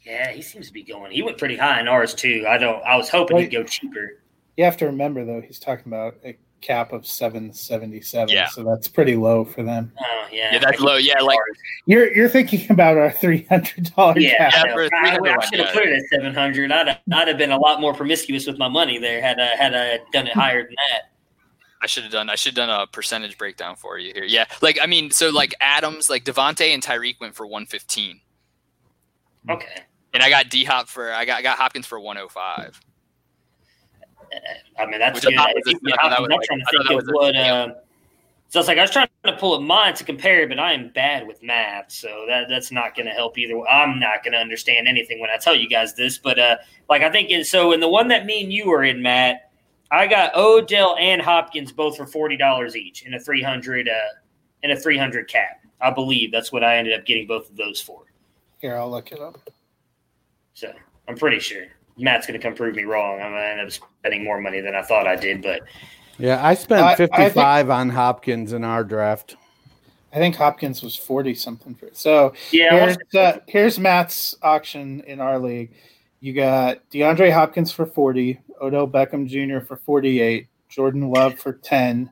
[0.04, 1.12] Yeah, he seems to be going.
[1.12, 2.46] He went pretty high in ours too.
[2.48, 2.82] I don't.
[2.84, 4.22] I was hoping he'd go cheaper.
[4.58, 8.30] You have to remember though, he's talking about a cap of seven seventy-seven.
[8.34, 8.48] Yeah.
[8.48, 9.92] So that's pretty low for them.
[10.00, 10.98] Oh yeah, Yeah, that's low.
[10.98, 11.40] Yeah, like
[11.86, 14.50] You're you're thinking about our three hundred dollar yeah.
[14.50, 14.54] cap.
[14.54, 14.74] I, Yeah, know.
[14.74, 15.74] for a I, 300 I should have yeah.
[15.74, 16.72] put it at seven hundred.
[16.72, 19.76] I'd I'd have been a lot more promiscuous with my money there had I had
[19.76, 20.40] I done it hmm.
[20.40, 21.12] higher than that.
[21.82, 22.30] I should have done.
[22.30, 24.26] I should have done a percentage breakdown for you here.
[24.26, 28.20] Yeah, like I mean, so like Adams, like Davante and Tyreek went for one fifteen.
[29.50, 29.84] Okay.
[30.14, 32.80] and I got D Hop for I got I got Hopkins for 105.
[34.78, 36.96] I mean, that's Which I, I, I, I'm was not like- trying to think of
[36.96, 37.36] was a what.
[37.36, 37.44] steal.
[37.54, 37.68] Uh,
[38.52, 40.90] so it's like I was trying to pull up mine to compare, but I am
[40.90, 43.60] bad with math, so that that's not going to help either.
[43.68, 46.56] I'm not going to understand anything when I tell you guys this, but uh,
[46.90, 47.74] like I think in, so.
[47.74, 49.52] In the one that me and you were in, Matt,
[49.92, 53.94] I got Odell and Hopkins both for forty dollars each in a three hundred uh,
[54.64, 55.64] in a three hundred cap.
[55.80, 58.02] I believe that's what I ended up getting both of those for.
[58.58, 59.38] Here, I'll look it up.
[60.56, 60.74] So
[61.08, 61.66] I'm pretty sure
[62.00, 63.22] Matt's going to come prove me wrong.
[63.22, 65.62] I'm going to end up spending more money than I thought I did, but
[66.18, 69.36] Yeah, I spent I- I think- 55 on Hopkins in our draft.
[70.12, 72.34] I think Hopkins was forty something for so.
[72.52, 75.72] yeah, here's, want- uh, here's Matt's auction in our league.
[76.20, 79.64] You got DeAndre Hopkins for 40, Odell Beckham Jr.
[79.66, 82.10] for 48, Jordan Love for 10,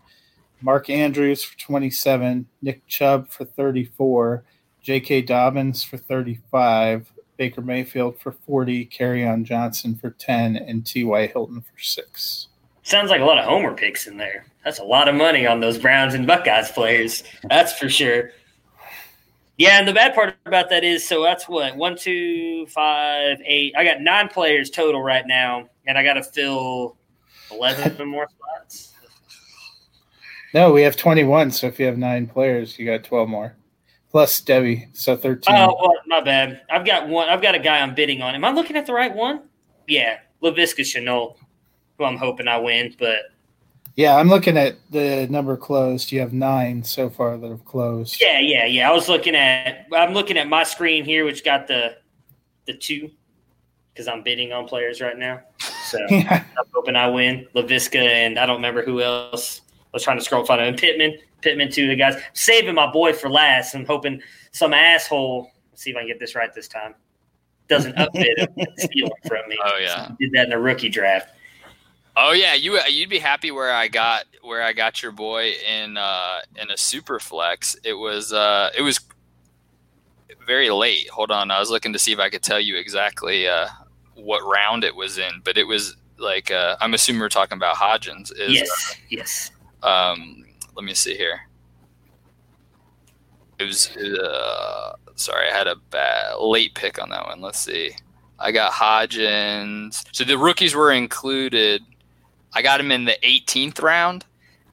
[0.62, 4.44] Mark Andrews for 27, Nick Chubb for 34,
[4.82, 5.24] J.K.
[5.24, 11.28] Dobbins for 35, Baker Mayfield for 40, Kerryon Johnson for 10, and T.Y.
[11.28, 12.48] Hilton for 6.
[12.84, 14.46] sounds like a lot of homer picks in there.
[14.66, 17.24] That's a lot of money on those Browns and Buckeyes players.
[17.50, 18.32] That's for sure.
[19.58, 23.74] Yeah, and the bad part about that is so that's what one, two, five, eight.
[23.76, 26.96] I got nine players total right now, and I got to fill
[27.52, 28.94] eleven more spots.
[30.54, 33.54] No, we have 21, so if you have nine players, you got 12 more.
[34.18, 35.56] Plus devy, so 13.
[35.56, 36.62] Oh, well, my bad.
[36.72, 37.30] I've got one.
[37.30, 38.34] I've got a guy I'm bidding on.
[38.34, 39.44] Am I looking at the right one?
[39.88, 41.36] Yeah, Laviska Shenault,
[42.00, 43.20] who I'm hoping I win, but
[43.96, 46.12] Yeah, I'm looking at the number closed.
[46.12, 48.20] You have nine so far that have closed.
[48.20, 48.90] Yeah, yeah, yeah.
[48.90, 51.98] I was looking at I'm looking at my screen here, which got the
[52.66, 53.12] the two
[53.94, 55.42] because I'm bidding on players right now.
[55.84, 56.44] So Yeah.
[56.58, 57.48] I'm hoping I win.
[57.54, 59.62] Laviska and I don't remember who else.
[59.88, 60.76] I was trying to scroll find him.
[60.76, 62.22] Pittman, Pittman, two of the guys.
[62.34, 63.74] saving my boy for last.
[63.74, 64.22] I'm hoping
[64.52, 65.50] some asshole.
[65.72, 66.96] Let's see if I can get this right this time.
[67.68, 69.58] Doesn't upbid him, steal him from me.
[69.64, 70.12] Oh, yeah.
[70.20, 71.34] did that in the rookie draft.
[72.20, 75.98] Oh yeah, you you'd be happy where I got where I got your boy in
[75.98, 77.76] uh, in a super flex.
[77.84, 79.00] It was uh, it was
[80.44, 81.08] very late.
[81.10, 83.68] Hold on, I was looking to see if I could tell you exactly uh,
[84.16, 87.76] what round it was in, but it was like uh, I'm assuming we're talking about
[87.76, 88.32] Hodgins.
[88.32, 89.52] Is Yes, yes.
[89.84, 91.42] Um, let me see here.
[93.60, 97.42] It was uh, sorry, I had a bad late pick on that one.
[97.42, 97.92] Let's see.
[98.40, 100.06] I got Hodgins.
[100.12, 101.82] So the rookies were included.
[102.54, 104.26] I got him in the 18th round.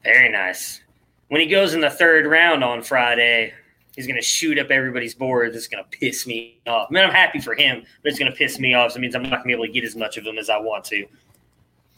[0.02, 0.80] Very nice.
[1.28, 3.54] When he goes in the third round on Friday,
[3.96, 5.54] he's going to shoot up everybody's board.
[5.54, 6.88] It's going to piss me off.
[6.90, 8.92] I mean, I'm happy for him, but it's going to piss me off.
[8.92, 10.36] So it means I'm not going to be able to get as much of him
[10.36, 11.06] as I want to.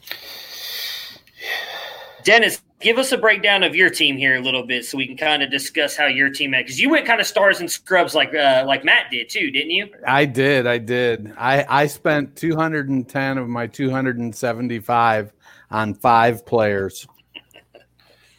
[2.23, 5.17] Dennis, give us a breakdown of your team here a little bit, so we can
[5.17, 8.33] kind of discuss how your team because you went kind of stars and scrubs like
[8.35, 9.89] uh, like Matt did too, didn't you?
[10.05, 10.67] I did.
[10.67, 11.33] I did.
[11.37, 15.33] I, I spent 210 of my 275
[15.71, 17.07] on five players.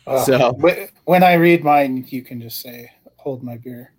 [0.06, 0.52] Uh, So-
[1.04, 3.92] when I read mine, you can just say, "Hold my beer."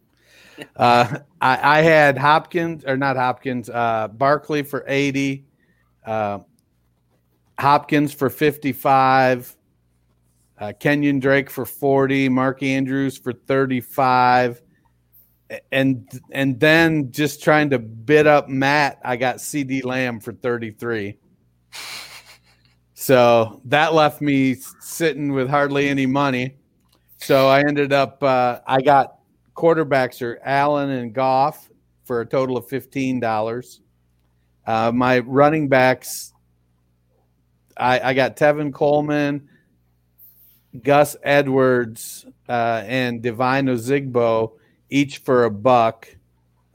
[0.76, 5.46] Uh, I, I had Hopkins or not Hopkins, uh, Barkley for 80,
[6.06, 6.40] uh,
[7.58, 9.56] Hopkins for 55,
[10.60, 14.62] uh, Kenyon Drake for 40, Mark Andrews for 35.
[15.72, 21.18] And and then just trying to bid up Matt, I got CeeDee Lamb for 33.
[22.94, 26.58] So that left me sitting with hardly any money.
[27.18, 29.20] So I ended up uh, I got
[29.56, 31.70] quarterbacks are Allen and Goff
[32.04, 33.82] for a total of fifteen dollars.
[34.68, 36.34] Uh, my running backs,
[37.78, 39.48] I, I got Tevin Coleman,
[40.84, 44.54] Gus Edwards, uh, and Devine Ozigbo,
[44.90, 46.08] each for a buck.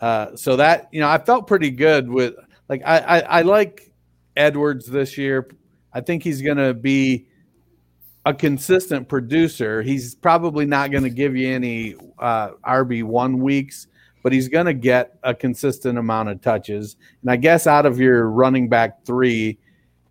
[0.01, 2.35] Uh, so that you know, I felt pretty good with
[2.69, 3.93] like I, I, I like
[4.37, 5.49] Edwards this year.
[5.93, 7.27] I think he's going to be
[8.27, 9.83] a consistent producer.
[9.83, 13.87] He's probably not going to give you any uh, RB one weeks,
[14.23, 16.97] but he's going to get a consistent amount of touches.
[17.23, 19.59] And I guess out of your running back three,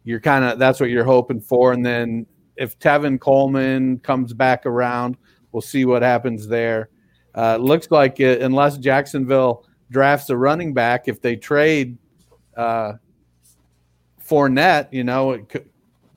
[0.04, 1.74] you're kind of that's what you're hoping for.
[1.74, 5.18] And then if Tevin Coleman comes back around,
[5.52, 6.89] we'll see what happens there.
[7.36, 11.98] Uh, looks like it, unless Jacksonville drafts a running back, if they trade
[12.56, 12.94] uh,
[14.28, 15.70] Fournette, you know, it could,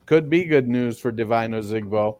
[0.05, 2.19] could be good news for Devine Ozigbo.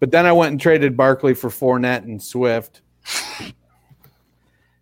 [0.00, 2.82] But then I went and traded Barkley for Fournette and Swift.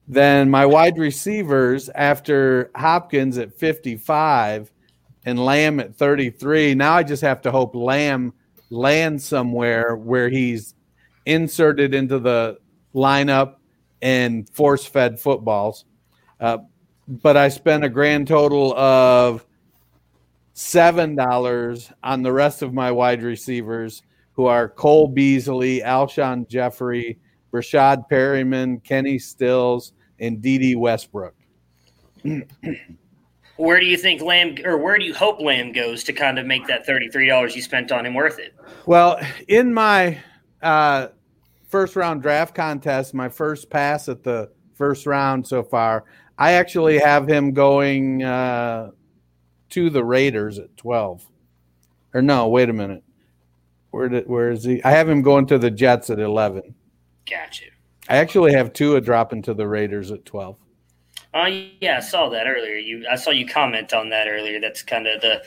[0.08, 4.72] then my wide receivers after Hopkins at 55
[5.24, 6.74] and Lamb at 33.
[6.74, 8.32] Now I just have to hope Lamb
[8.72, 10.74] lands somewhere where he's
[11.26, 12.58] inserted into the
[12.94, 13.56] lineup
[14.00, 15.85] and force fed footballs.
[16.40, 16.58] Uh,
[17.06, 19.44] but I spent a grand total of
[20.54, 27.18] seven dollars on the rest of my wide receivers, who are Cole Beasley, Alshon Jeffery,
[27.52, 31.35] Breshad Perriman, Kenny Stills, and Dede Westbrook.
[33.56, 36.46] where do you think Lamb, or where do you hope Lamb goes to kind of
[36.46, 38.54] make that thirty-three dollars you spent on him worth it?
[38.86, 40.18] Well, in my
[40.62, 41.08] uh,
[41.68, 46.04] first round draft contest, my first pass at the first round so far,
[46.38, 48.90] I actually have him going uh,
[49.70, 51.26] to the Raiders at twelve.
[52.14, 53.04] Or no, wait a minute.
[53.90, 54.82] Where did where is he?
[54.82, 56.74] I have him going to the Jets at eleven.
[57.30, 57.66] Gotcha.
[58.08, 60.56] I actually have Tua dropping to the Raiders at twelve.
[61.34, 62.74] Uh, yeah, I saw that earlier.
[62.74, 64.60] You, I saw you comment on that earlier.
[64.60, 65.42] That's kind of the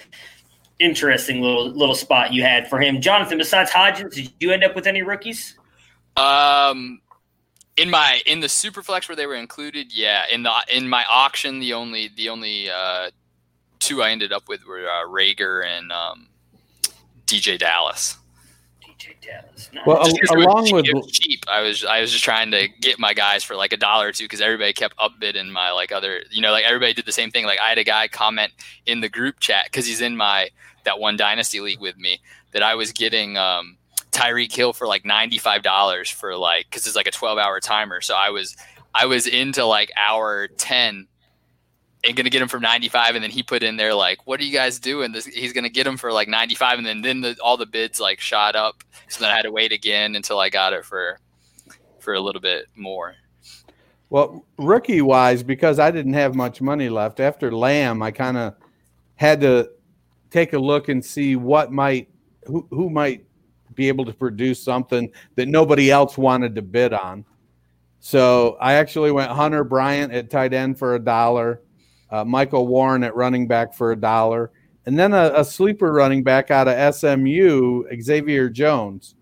[0.80, 3.38] interesting little little spot you had for him, Jonathan.
[3.38, 5.56] Besides Hodgins, did you end up with any rookies?
[6.18, 7.02] Um,
[7.78, 10.24] in my in the superflex where they were included, yeah.
[10.32, 13.12] In the in my auction, the only the only uh,
[13.80, 16.28] two I ended up with were uh, Reagor and um,
[17.28, 18.18] DeeJay Dallas.
[19.00, 19.70] DeeJay Dallas.
[19.74, 19.86] Nice.
[19.86, 23.00] Well, Just 'cause al- along with cheap, I was I was just trying to get
[23.00, 26.22] my guys for like a dollar or two because everybody kept upbidding my like other
[26.32, 27.46] you know like everybody did the same thing.
[27.46, 28.52] Like I had a guy comment
[28.86, 30.50] in the group chat because he's in my
[30.84, 32.20] that one dynasty league with me
[32.52, 33.78] that I was getting um,
[34.12, 37.60] Tyreek Hill for like ninety five dollars for like because it's like a twelve hour
[37.60, 38.02] timer.
[38.02, 38.56] So I was
[38.94, 41.08] I was into like hour ten
[42.06, 44.44] and gonna get him for 95 and then he put in there like what are
[44.44, 45.12] you guys doing?
[45.12, 48.00] This he's gonna get him for like 95 and then then the, all the bids
[48.00, 48.84] like shot up.
[49.08, 51.20] So then i had to wait again until i got it for
[52.00, 53.16] for a little bit more.
[54.10, 58.56] Well, rookie wise, because I didn't have much money left after Lamb, I kind of
[59.16, 59.72] had to
[60.30, 62.10] take a look and see what might
[62.46, 63.26] who who might
[63.74, 67.26] be able to produce something that nobody else wanted to bid on.
[68.00, 71.62] So I actually went Hunter Bryant at tight end for a dollar,
[72.12, 74.52] uh, Michael Warren at running back for a dollar,
[74.86, 79.16] and then a, a sleeper running back out of SMU, Xavier Jones.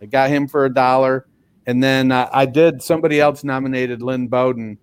[0.00, 1.26] I got him for a dollar.
[1.68, 2.82] And then uh, I did.
[2.82, 4.78] Somebody else nominated Lynn Bowden,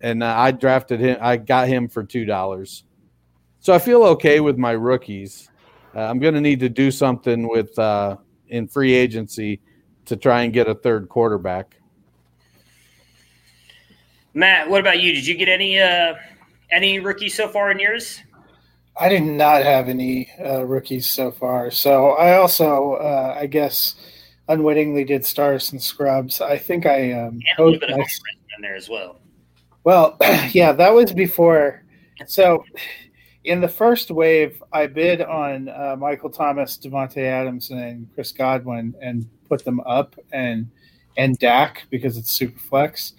[0.00, 1.18] and uh, I drafted him.
[1.20, 2.84] I got him for two dollars.
[3.58, 5.50] So I feel okay with my rookies.
[5.92, 9.60] Uh, I'm going to need to do something with uh, in free agency
[10.04, 11.80] to try and get a third quarterback.
[14.32, 15.12] Matt, what about you?
[15.12, 16.14] Did you get any uh,
[16.72, 18.20] any rookies so far in yours?
[18.98, 21.70] I did not have any uh, rookies so far.
[21.70, 23.94] So I also, uh, I guess,
[24.48, 26.40] unwittingly did stars and scrubs.
[26.40, 28.04] I think I um, And a little bit of my-
[28.56, 29.20] in there as well.
[29.84, 30.16] Well,
[30.50, 31.82] yeah, that was before.
[32.26, 32.64] So,
[33.44, 38.94] in the first wave, I bid on uh, Michael Thomas, Davante Adams, and Chris Godwin,
[39.00, 40.68] and put them up, and
[41.16, 43.14] and Dak because it's super flex,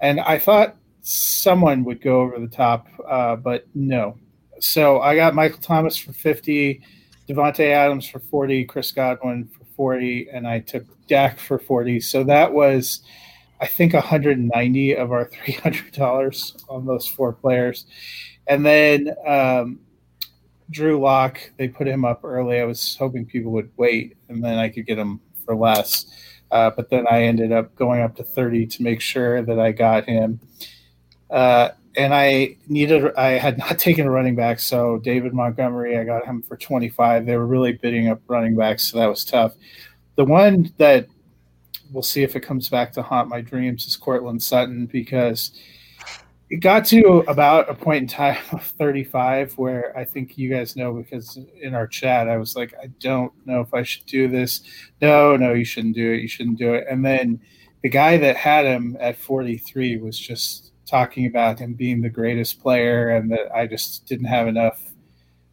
[0.00, 4.18] and I thought someone would go over the top, uh, but no.
[4.58, 6.82] So I got Michael Thomas for fifty,
[7.28, 12.00] Davante Adams for forty, Chris Godwin for forty, and I took Dak for forty.
[12.00, 13.02] So that was.
[13.60, 17.86] I think 190 of our $300 on those four players.
[18.46, 19.78] And then um,
[20.70, 22.60] Drew Lock, they put him up early.
[22.60, 26.06] I was hoping people would wait and then I could get him for less.
[26.50, 29.72] Uh, but then I ended up going up to 30 to make sure that I
[29.72, 30.40] got him.
[31.30, 34.60] Uh, and I needed, I had not taken a running back.
[34.60, 37.26] So David Montgomery, I got him for 25.
[37.26, 38.84] They were really bidding up running backs.
[38.84, 39.54] So that was tough.
[40.16, 41.08] The one that
[41.92, 45.52] we'll see if it comes back to haunt my dreams is Courtland Sutton because
[46.50, 50.76] it got to about a point in time of 35 where I think you guys
[50.76, 54.28] know because in our chat I was like I don't know if I should do
[54.28, 54.62] this.
[55.00, 56.20] No, no, you shouldn't do it.
[56.20, 56.86] You shouldn't do it.
[56.90, 57.40] And then
[57.82, 62.60] the guy that had him at 43 was just talking about him being the greatest
[62.60, 64.80] player and that I just didn't have enough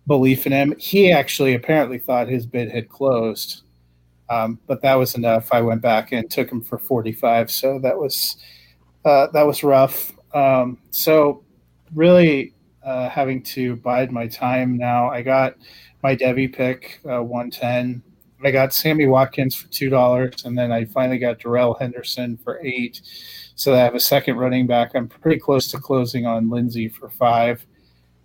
[0.08, 0.76] belief in him.
[0.78, 3.64] He actually apparently thought his bid had closed.
[4.30, 5.50] Um, but that was enough.
[5.52, 7.52] I went back and took him for 45.
[7.52, 8.38] So that was
[9.04, 10.14] uh, that was rough.
[10.34, 11.44] Um, so
[11.94, 12.54] really
[12.84, 15.10] uh, having to bide my time now.
[15.10, 15.56] I got
[16.04, 18.02] my devy pick, uh, 110.
[18.44, 22.60] I got Sammy Watkins for two dollars, and then I finally got Darrell Henderson for
[22.64, 23.02] eight.
[23.62, 24.96] So I have a second running back.
[24.96, 27.64] I'm pretty close to closing on Lindsay for five.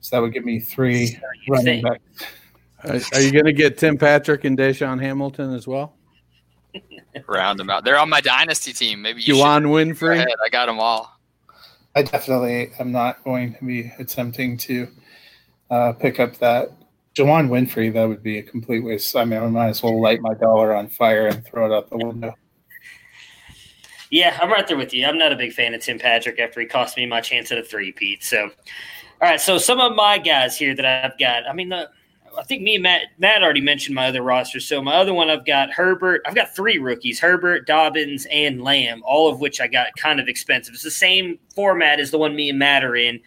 [0.00, 1.08] So that would give me three
[1.46, 2.00] You running think.
[2.80, 3.10] backs.
[3.12, 5.94] Are, are you going to get Tim Patrick and DaeSean Hamilton as well?
[7.28, 10.14] round them out they're on my dynasty team maybe you Juwann should go Winfree.
[10.16, 10.28] ahead.
[10.44, 11.18] i got them all
[11.94, 14.88] I definitely am not going to be attempting to
[15.70, 16.70] uh, pick up that.
[17.14, 19.16] Juwann Winfree, that would be a complete waste.
[19.16, 21.88] I mean, I might as well light my dollar on fire and throw it out
[21.88, 22.34] the window.
[24.10, 25.04] Yeah, I'm right there with you.
[25.06, 27.58] I'm not a big fan of Tim Patrick after he cost me my chance at
[27.58, 28.22] a three, Pete.
[28.22, 28.50] So All
[29.28, 31.48] right, so some of my guys here that I've got.
[31.48, 31.88] I mean, the,
[32.38, 34.60] I think me and Matt Matt already mentioned my other roster.
[34.60, 36.22] So my other one, I've got Herbert.
[36.26, 39.02] I've got three rookies: Herbert, Dobbins, and Lamb.
[39.04, 40.74] All of which I got kind of expensive.
[40.74, 43.20] It's the same format as the one me and Matt are in.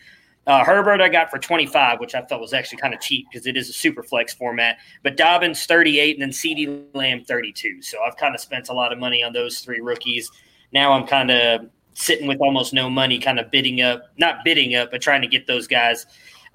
[0.47, 3.45] Uh, Herbert I got for 25, which I thought was actually kind of cheap because
[3.45, 4.77] it is a super flex format.
[5.03, 7.83] But Dobbins 38 and then CeeDee Lamb 32.
[7.83, 10.31] So I've kind of spent a lot of money on those three rookies.
[10.71, 14.75] Now I'm kind of sitting with almost no money, kind of bidding up, not bidding
[14.75, 16.05] up, but trying to get those guys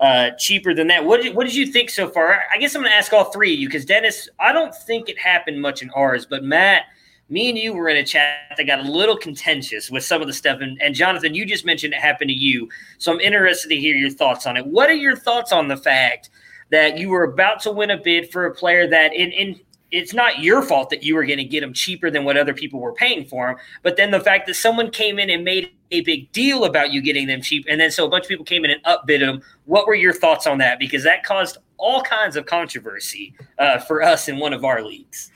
[0.01, 1.05] uh, cheaper than that.
[1.05, 2.43] What did, what did you think so far?
[2.53, 5.09] I guess I'm going to ask all three of you because Dennis, I don't think
[5.09, 6.85] it happened much in ours, but Matt,
[7.29, 10.27] me and you were in a chat that got a little contentious with some of
[10.27, 10.61] the stuff.
[10.61, 12.69] And, and Jonathan, you just mentioned it happened to you.
[12.99, 14.67] So I'm interested to hear your thoughts on it.
[14.67, 16.31] What are your thoughts on the fact
[16.71, 19.61] that you were about to win a bid for a player that in, in
[19.91, 22.53] it's not your fault that you were going to get them cheaper than what other
[22.53, 23.57] people were paying for them.
[23.83, 27.01] But then the fact that someone came in and made a big deal about you
[27.01, 29.43] getting them cheap, and then so a bunch of people came in and upbid them.
[29.67, 30.79] What were your thoughts on that?
[30.79, 35.31] Because that caused all kinds of controversy uh, for us in one of our leagues.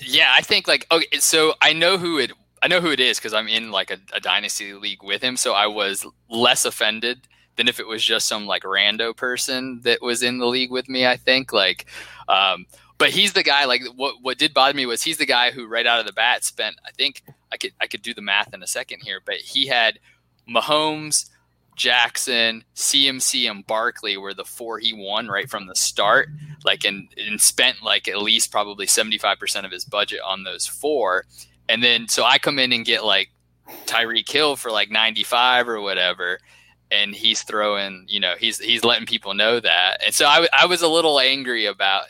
[0.00, 3.18] Yeah, I think like okay, so I know who it I know who it is
[3.18, 7.26] because I'm in like a, a dynasty league with him, so I was less offended
[7.56, 10.88] than if it was just some like rando person that was in the league with
[10.88, 11.06] me.
[11.06, 11.86] I think like.
[12.28, 12.66] Um,
[13.00, 13.64] but he's the guy.
[13.64, 16.12] Like what what did bother me was he's the guy who right out of the
[16.12, 16.76] bat spent.
[16.86, 19.66] I think I could I could do the math in a second here, but he
[19.66, 19.98] had
[20.46, 21.30] Mahomes,
[21.74, 26.28] Jackson, CMC, and Barkley were the four he won right from the start.
[26.62, 30.44] Like and and spent like at least probably seventy five percent of his budget on
[30.44, 31.24] those four.
[31.70, 33.30] And then so I come in and get like
[33.86, 36.38] Tyreek Hill for like ninety five or whatever
[36.92, 39.98] and he's throwing, you know, he's he's letting people know that.
[40.04, 42.06] And so I, I was a little angry about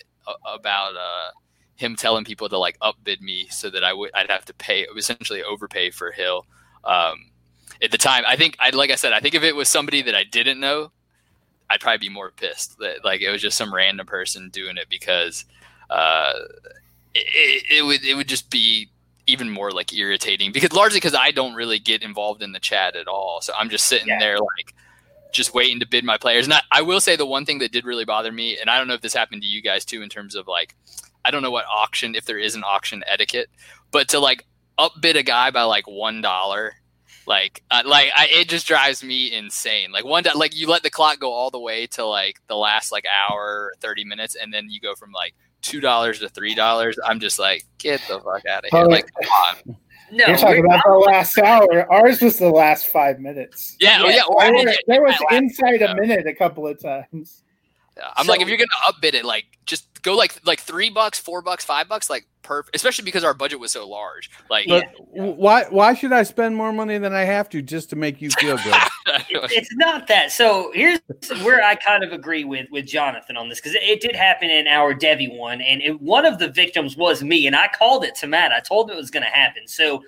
[0.47, 1.31] about uh,
[1.77, 4.87] him telling people to like upbid me so that I would I'd have to pay
[4.97, 6.47] essentially overpay for Hill.
[6.85, 7.31] Um,
[7.83, 10.03] at the time, I think I like I said, I think if it was somebody
[10.03, 10.93] that I didn't know,
[11.71, 14.89] I'd probably be more pissed that like it was just some random person doing it
[14.91, 15.45] because
[15.89, 16.33] uh,
[17.15, 18.91] it, it would it would just be
[19.27, 22.97] even more like irritating because largely because I don't really get involved in the chat
[22.97, 23.41] at all.
[23.41, 24.19] So I'm just sitting yeah.
[24.19, 24.75] there like
[25.33, 26.47] just waiting to bid my players.
[26.47, 28.79] And I, I, will say the one thing that did really bother me, and I
[28.79, 30.75] don't know if this happened to you guys too, in terms of like,
[31.25, 33.49] I don't know what auction, if there is an auction etiquette,
[33.91, 34.45] but to like
[34.79, 36.75] upbid a guy by like one dollar,
[37.27, 39.93] like, uh, like I, it just drives me insane.
[39.93, 42.91] Like one, like you let the clock go all the way to like the last
[42.91, 46.99] like hour, thirty minutes, and then you go from like two dollars to three dollars.
[47.05, 48.87] I'm just like, get the fuck out of here!
[48.87, 49.77] Like, come on.
[50.13, 51.91] No, you're talking about the last hour.
[51.93, 53.77] Ours was the last five minutes.
[53.81, 54.23] Yeah, yeah.
[54.29, 57.43] Well, I mean, there was inside a minute a couple of times.
[58.17, 59.50] I'm so, like, if you're gonna upbid it, like just
[60.03, 62.75] go like like three bucks, four bucks, five bucks, like perfect.
[62.75, 64.31] Especially because our budget was so large.
[64.49, 64.83] Like, yeah.
[65.13, 68.31] why why should I spend more money than I have to just to make you
[68.31, 68.75] feel good?
[69.31, 70.33] it's not that.
[70.33, 71.01] So here's
[71.43, 74.51] where I kind of agree with with Jonathan on this because it, it, did happen
[74.51, 78.05] in our devy one, and it, one of the victims was me, and I called
[78.05, 78.53] it to Matt.
[78.53, 79.67] I told him it was going to happen.
[79.67, 80.03] So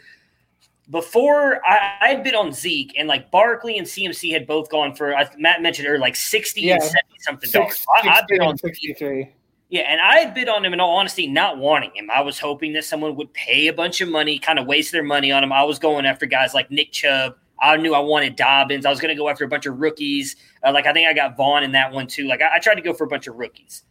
[0.91, 4.95] before I, I had been on Zeke and like Barkley and CMC had both gone
[4.95, 7.85] for Matt mentioned earlier like sixty yeah, and seventy something dollars.
[8.03, 9.31] I, I bid on sixty three.
[9.73, 12.11] Yeah, and I had bid on him in all honesty, not wanting him.
[12.15, 15.03] I was hoping that someone would pay a bunch of money, kind of waste their
[15.03, 15.51] money on him.
[15.51, 17.37] I was going after guys like Nick Chubb.
[17.59, 18.85] I knew I wanted Dobbins.
[18.85, 20.37] I was going to go after a bunch of rookies.
[20.63, 22.29] Uh, like I think I got Vaughn in that one too.
[22.29, 23.83] Like I, I tried to go for a bunch of rookies.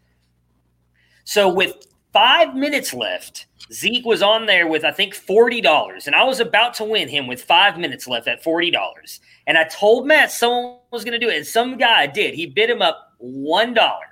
[1.23, 6.15] So with five minutes left, Zeke was on there with I think forty dollars, and
[6.15, 9.19] I was about to win him with five minutes left at forty dollars.
[9.47, 12.35] And I told Matt someone was going to do it, and some guy did.
[12.35, 14.10] He bid him up one dollar.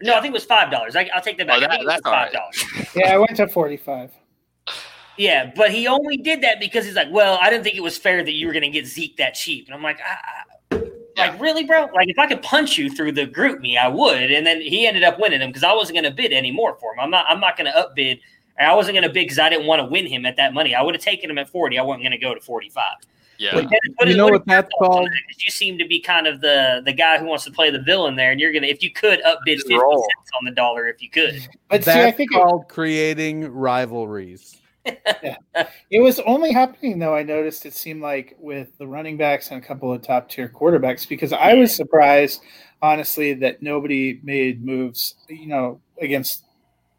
[0.00, 0.94] No, I think it was five dollars.
[0.94, 1.70] I'll take that oh, back.
[1.72, 2.64] Oh, that, that's five dollars.
[2.74, 2.88] Right.
[2.94, 4.12] yeah, I went to forty-five.
[5.16, 7.98] Yeah, but he only did that because he's like, well, I didn't think it was
[7.98, 9.98] fair that you were going to get Zeke that cheap, and I'm like,
[10.70, 10.78] yeah.
[11.16, 11.88] like really, bro?
[11.92, 14.30] Like if I could punch you through the GroupMe, I would.
[14.30, 16.92] And then he ended up winning him because I wasn't going to bid anymore for
[16.92, 17.00] him.
[17.00, 17.26] I'm not.
[17.28, 18.20] I'm not going to upbid.
[18.60, 20.74] I wasn't going to bid because I didn't want to win him at that money.
[20.74, 21.78] I would have taken him at forty.
[21.78, 22.96] I wasn't going to go to forty-five.
[23.38, 23.60] Yeah.
[24.04, 25.08] you know what that's called?
[25.38, 28.16] You seem to be kind of the the guy who wants to play the villain
[28.16, 30.00] there, and you're gonna if you could upbid fifty roll.
[30.00, 31.48] cents on the dollar if you could.
[31.68, 34.60] But that's see, I think called it, creating rivalries.
[35.22, 35.36] yeah.
[35.90, 37.14] It was only happening though.
[37.14, 40.48] I noticed it seemed like with the running backs and a couple of top tier
[40.48, 42.42] quarterbacks because I was surprised,
[42.82, 45.14] honestly, that nobody made moves.
[45.28, 46.44] You know, against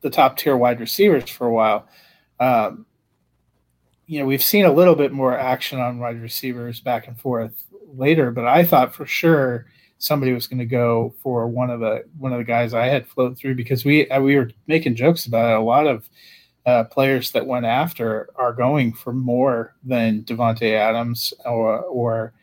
[0.01, 1.87] the top tier wide receivers for a while.
[2.39, 2.85] Um,
[4.10, 7.64] you know, we've seen a little bit more action on wide receivers back and forth
[7.95, 9.68] later, but I thought for sure
[9.99, 13.07] somebody was going to go for one of the one of the guys I had
[13.07, 15.60] flowed through because we uh, we were making jokes about it.
[15.60, 16.10] A lot of
[16.66, 22.34] uh, players that went after are going for more than Davante Adams or or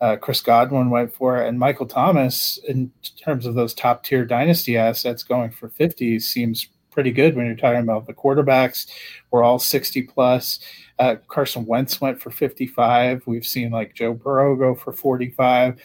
[0.00, 4.76] uh, Chris Godwin went for, and Michael Thomas, in terms of those top tier dynasty
[4.76, 8.88] assets, going for 50 seems pretty good when you're talking about the quarterbacks.
[9.32, 10.60] We're all 60 plus.
[10.98, 13.26] Uh, Carson Wentz went for 55.
[13.26, 15.80] We've seen like Joe Burrow go for 45.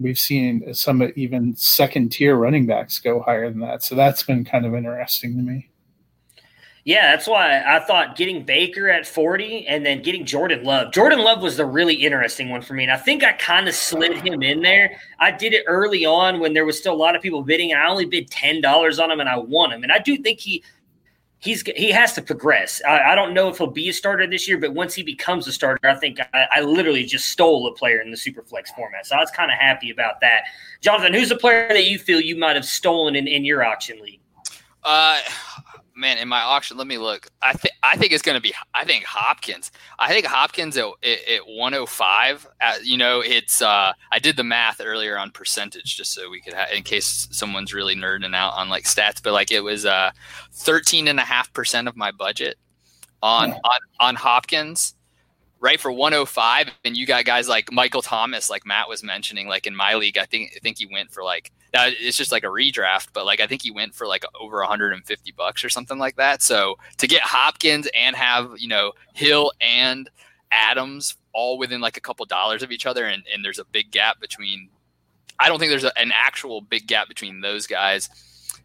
[0.00, 3.82] We've seen some even second tier running backs go higher than that.
[3.82, 5.70] So that's been kind of interesting to me.
[6.86, 10.92] Yeah, that's why I thought getting Baker at 40 and then getting Jordan Love.
[10.92, 12.82] Jordan Love was the really interesting one for me.
[12.82, 14.98] And I think I kind of slid him in there.
[15.18, 17.80] I did it early on when there was still a lot of people bidding, and
[17.80, 19.82] I only bid $10 on him and I won him.
[19.82, 20.62] And I do think he
[21.44, 22.80] he's he has to progress.
[22.88, 25.46] I, I don't know if he'll be a starter this year, but once he becomes
[25.46, 29.06] a starter, I think I, I literally just stole a player in the Superflex format.
[29.06, 30.44] So I was kind of happy about that.
[30.80, 34.00] Jonathan, who's a player that you feel you might have stolen in, in your auction
[34.00, 34.20] league?
[34.82, 35.20] Uh
[35.96, 37.28] man, in my auction, let me look.
[37.42, 38.54] I think I think it's going to be.
[38.74, 39.70] I think Hopkins.
[39.98, 42.48] I think Hopkins at, at 105.
[42.60, 43.62] At, uh, you know, it's.
[43.62, 47.28] Uh, I did the math earlier on percentage just so we could, have, in case
[47.30, 50.10] someone's really nerding out on like stats, but like it was uh,
[50.52, 52.56] 13 and a half percent of my budget
[53.22, 53.54] on yeah.
[53.64, 54.94] on on Hopkins
[55.64, 59.66] right for 105 and you got guys like michael thomas like matt was mentioning like
[59.66, 62.44] in my league i think i think he went for like now it's just like
[62.44, 65.98] a redraft but like i think he went for like over 150 bucks or something
[65.98, 70.10] like that so to get hopkins and have you know hill and
[70.52, 73.90] adams all within like a couple dollars of each other and, and there's a big
[73.90, 74.68] gap between
[75.40, 78.10] i don't think there's a, an actual big gap between those guys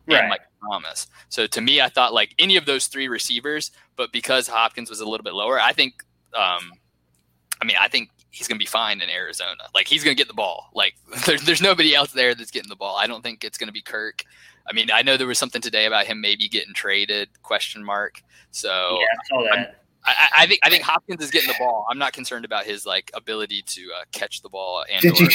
[0.05, 0.19] right.
[0.19, 1.07] and Mike Thomas.
[1.29, 4.99] So to me, I thought like any of those three receivers, but because Hopkins was
[4.99, 6.73] a little bit lower, I think um,
[7.61, 9.63] I mean, I think he's going to be fine in Arizona.
[9.73, 10.69] Like he's going to get the ball.
[10.73, 10.95] Like
[11.25, 12.95] there's there's nobody else there that's getting the ball.
[12.95, 14.23] I don't think it's going to be Kirk.
[14.67, 17.29] I mean, I know there was something today about him maybe getting traded?
[17.41, 18.21] Question mark.
[18.51, 19.75] So yeah, I saw that.
[20.05, 21.85] I, I, think I think Hopkins is getting the ball.
[21.89, 24.85] I'm not concerned about his like ability to uh, catch the ball.
[24.91, 25.27] And did you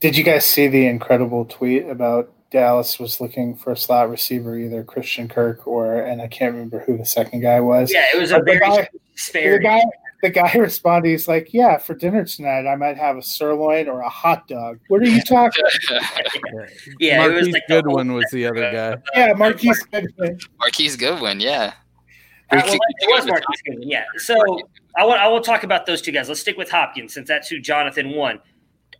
[0.00, 4.58] did you guys see the incredible tweet about Dallas was looking for a slot receiver,
[4.58, 7.90] either Christian Kirk or and I can't remember who the second guy was.
[7.92, 8.88] Yeah, it was a very guy,
[9.32, 9.82] the guy,
[10.22, 14.00] the guy responded, he's like, "Yeah, for dinner tonight, I might have a sirloin or
[14.00, 15.64] a hot dog." What are you talking?
[17.00, 18.96] yeah, Marquise it was like Goodwin was the other guy.
[19.14, 20.38] Yeah, Marquise Goodwin.
[20.58, 21.74] Marquise Goodwin, yeah.
[22.50, 24.04] Uh, well, it was Marquise Goodwin, yeah.
[24.18, 24.36] So
[24.96, 26.28] I want I will talk about those two guys.
[26.28, 28.40] Let's stick with Hopkins since that's who Jonathan won.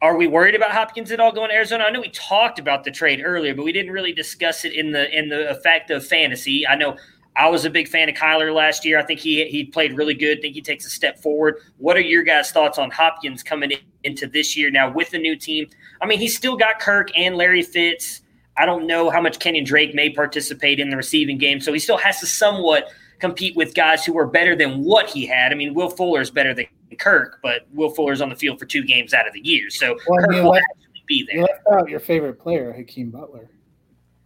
[0.01, 1.85] Are we worried about Hopkins at all going to Arizona?
[1.85, 4.91] I know we talked about the trade earlier, but we didn't really discuss it in
[4.91, 6.67] the in the effect of fantasy.
[6.67, 6.97] I know
[7.37, 8.99] I was a big fan of Kyler last year.
[8.99, 10.39] I think he he played really good.
[10.39, 11.57] I think he takes a step forward.
[11.79, 15.19] What are your guys' thoughts on Hopkins coming in, into this year now with the
[15.19, 15.69] new team?
[16.01, 18.21] I mean, he's still got Kirk and Larry Fitz.
[18.59, 21.79] I don't know how much Kenyan Drake may participate in the receiving game, so he
[21.79, 25.53] still has to somewhat compete with guys who are better than what he had.
[25.53, 26.67] I mean, Will Fuller is better than
[26.99, 29.97] Kirk, but Will Fuller's on the field for two games out of the year, so
[30.07, 31.37] well, Kirk will left, actually be there.
[31.37, 33.49] You left out your favorite player, Hakeem Butler.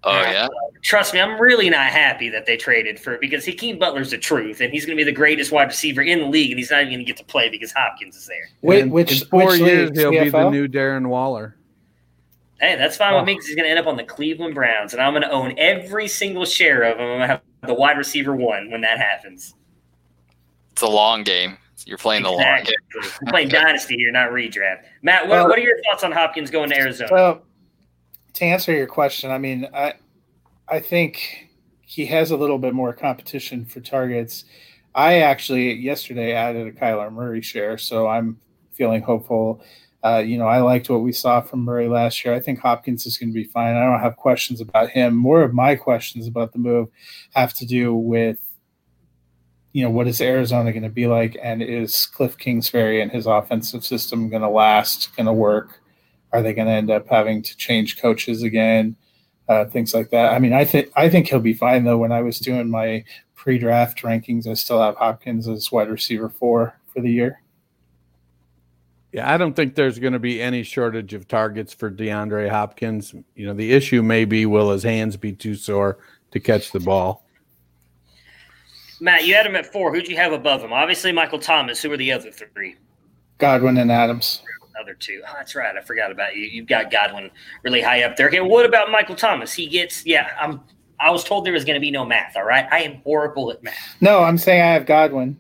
[0.07, 0.47] Oh yeah.
[0.83, 4.61] Trust me, I'm really not happy that they traded for because Hakeem Butler's the truth,
[4.61, 6.83] and he's going to be the greatest wide receiver in the league, and he's not
[6.83, 8.49] even going to get to play because Hopkins is there.
[8.63, 10.23] Wait, which in four which years he'll CFL?
[10.25, 11.57] be the new Darren Waller.
[12.61, 13.19] Hey, that's fine oh.
[13.19, 15.25] with me because he's going to end up on the Cleveland Browns, and I'm going
[15.25, 17.03] to own every single share of him.
[17.03, 19.55] I'm going to have the wide receiver one when that happens.
[20.71, 21.59] It's a long game.
[21.85, 22.75] You're playing the long game.
[23.23, 24.85] I'm playing dynasty here, not redraft.
[25.03, 27.09] Matt, what, well, what are your thoughts on Hopkins going to Arizona?
[27.13, 27.46] Well,
[28.37, 29.95] to answer your question, I mean, I
[30.69, 31.49] I think
[31.81, 34.45] he has a little bit more competition for targets.
[34.95, 38.39] I actually yesterday added a Kyler Murray share, so I'm
[38.73, 39.63] feeling hopeful.
[40.05, 42.35] Uh, you know, I liked what we saw from Murray last year.
[42.35, 43.75] I think Hopkins is going to be fine.
[43.75, 45.15] I don't have questions about him.
[45.15, 46.89] More of my questions about the move
[47.35, 48.39] have to do with,
[49.73, 53.27] you know, what is Arizona going to be like, and is Cliff Kingsbury and his
[53.27, 55.81] offensive system going to last, going to work?
[56.33, 58.97] Are they going to end up having to change coaches again?
[59.49, 60.33] Uh, things like that.
[60.33, 61.99] I mean, I think I think he'll be fine though.
[61.99, 63.05] When I was doing my
[63.37, 67.41] pre-draft rankings, I still have Hopkins as wide receiver four for the year.
[69.13, 73.15] Yeah, I don't think there's going to be any shortage of targets for DeAndre Hopkins.
[73.37, 75.99] You know, the issue may be will his hands be too sore
[76.33, 77.25] to catch the ball.
[79.01, 79.95] Matt, you had him at four.
[79.95, 80.73] Who'd you have above him?
[80.73, 81.81] Obviously, Michael Thomas.
[81.81, 82.77] Who were the other three?
[83.39, 84.43] Godwin and Adams
[84.81, 85.23] other two.
[85.27, 85.77] Oh, that's right.
[85.77, 86.43] I forgot about you.
[86.43, 87.31] You've got Godwin
[87.63, 88.29] really high up there.
[88.29, 89.53] Okay, what about Michael Thomas?
[89.53, 90.31] He gets yeah.
[90.41, 90.61] I'm.
[90.99, 92.37] I was told there was going to be no math.
[92.37, 93.97] All right, I am horrible at math.
[94.01, 95.37] No, I'm saying I have Godwin.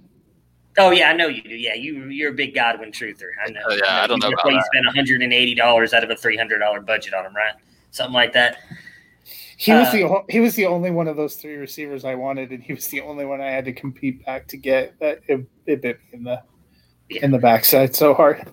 [0.78, 1.55] Oh yeah, I know you do.
[1.55, 3.30] Yeah, you you're a big Godwin truther.
[3.45, 3.61] I know.
[3.66, 6.59] Oh, yeah, I, I don't know about you spent 180 dollars out of a 300
[6.59, 7.55] dollar budget on him, right?
[7.91, 8.59] Something like that.
[9.59, 12.51] He was uh, the he was the only one of those three receivers I wanted,
[12.51, 14.99] and he was the only one I had to compete back to get.
[15.01, 16.43] That it, it bit me in the
[17.09, 17.24] yeah.
[17.24, 18.47] in the backside so hard.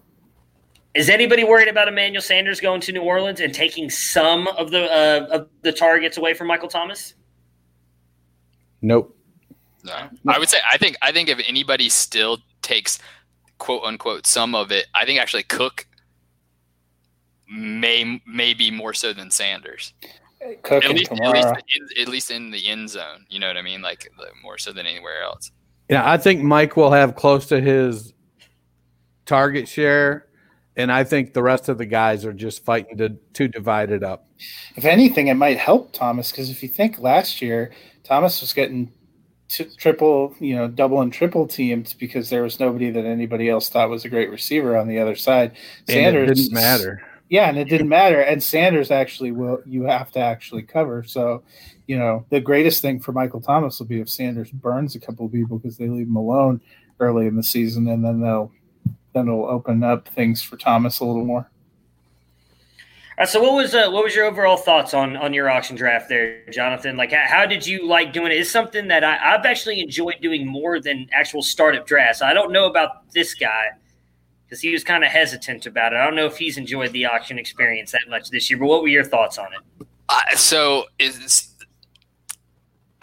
[0.96, 4.86] Is anybody worried about Emmanuel Sanders going to New Orleans and taking some of the
[4.92, 7.16] uh, of the targets away from Michael Thomas?
[8.82, 9.18] Nope.
[9.84, 10.10] No.
[10.28, 13.00] I would say I think I think if anybody still takes
[13.58, 15.88] quote unquote some of it, I think actually Cook
[17.48, 19.94] may maybe more so than Sanders.
[20.62, 23.26] Cook At and least, at, least in, at least in the end zone.
[23.30, 23.82] You know what I mean?
[23.82, 24.12] Like
[24.44, 25.52] more so than anywhere else.
[25.90, 28.14] Yeah, I think Mike will have close to his
[29.26, 30.28] target share,
[30.76, 34.04] and I think the rest of the guys are just fighting to to divide it
[34.04, 34.28] up.
[34.76, 37.72] If anything, it might help Thomas because if you think last year,
[38.04, 38.92] Thomas was getting
[39.48, 43.70] t- triple, you know, double and triple teamed because there was nobody that anybody else
[43.70, 45.54] thought was a great receiver on the other side.
[45.88, 47.04] And it didn't matter.
[47.30, 48.22] Yeah, and it didn't matter.
[48.22, 49.60] And Sanders actually will.
[49.66, 51.04] You have to actually cover.
[51.04, 51.44] So,
[51.88, 55.26] you know, the greatest thing for Michael Thomas will be if Sanders burns a couple
[55.26, 56.62] of people because they leave him alone
[57.00, 58.52] early in the season, and then they'll
[59.14, 61.50] then it'll open up things for Thomas a little more.
[63.16, 65.76] All right, so what was uh, what was your overall thoughts on on your auction
[65.76, 66.98] draft there, Jonathan?
[66.98, 68.32] Like, how, how did you like doing?
[68.32, 72.24] It's something that I, I've actually enjoyed doing more than actual startup drafts.
[72.24, 73.68] I don't know about this guy
[74.48, 75.98] because he was kind of hesitant about it.
[75.98, 78.58] I don't know if he's enjoyed the auction experience that much this year.
[78.58, 79.88] But what were your thoughts on it?
[80.10, 81.54] Uh, so is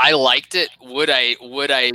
[0.01, 0.71] I liked it.
[0.81, 1.37] Would I?
[1.41, 1.93] Would I?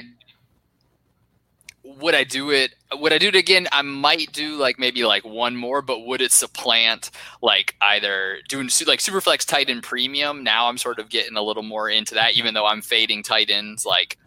[1.84, 2.75] Would I do it?
[3.00, 3.68] Would I do it again?
[3.72, 8.70] I might do like maybe like one more, but would it supplant like either doing
[8.88, 10.44] like Superflex tight end premium?
[10.44, 13.50] Now I'm sort of getting a little more into that, even though I'm fading tight
[13.50, 14.18] ends like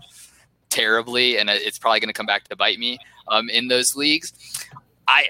[0.70, 2.98] terribly, and it's probably going to come back to bite me
[3.28, 4.32] um, in those leagues.
[5.06, 5.26] I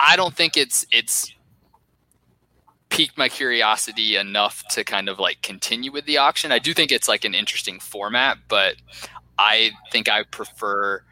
[0.00, 1.32] I don't think it's it's
[2.88, 6.52] piqued my curiosity enough to kind of like continue with the auction.
[6.52, 8.76] I do think it's like an interesting format, but
[9.38, 11.02] I think I prefer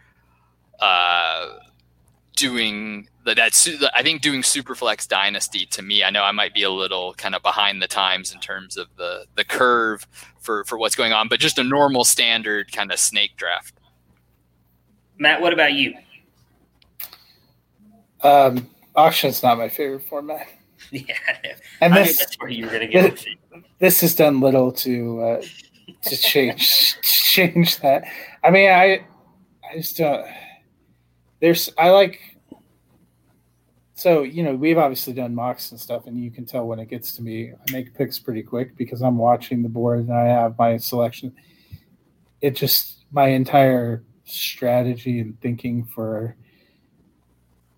[0.81, 1.59] uh,
[2.37, 3.37] doing that.
[3.37, 6.05] That's I think doing Superflex Dynasty to me.
[6.05, 8.89] I know I might be a little kind of behind the times in terms of
[8.97, 10.07] the the curve
[10.41, 13.75] for for what's going on, but just a normal standard kind of snake draft.
[15.19, 15.95] Matt, what about you?
[18.23, 20.47] Um, auction's not my favorite format,
[20.91, 21.15] Yeah,
[21.81, 23.13] and I knew this that's where you were going to get.
[23.13, 23.65] with it.
[23.79, 25.43] this has done little to uh,
[26.03, 28.05] to change change that.
[28.45, 29.05] I mean, I
[29.71, 30.27] I just don't.
[31.41, 32.21] There's I like.
[33.95, 36.89] So you know we've obviously done mocks and stuff, and you can tell when it
[36.89, 37.53] gets to me.
[37.53, 41.35] I make picks pretty quick because I'm watching the board and I have my selection.
[42.41, 46.37] It just my entire strategy and thinking for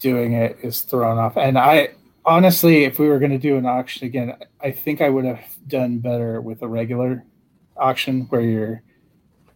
[0.01, 1.91] doing it is thrown off, and I
[2.25, 5.41] honestly, if we were going to do an auction again, I think I would have
[5.67, 7.25] done better with a regular
[7.77, 8.83] auction where you're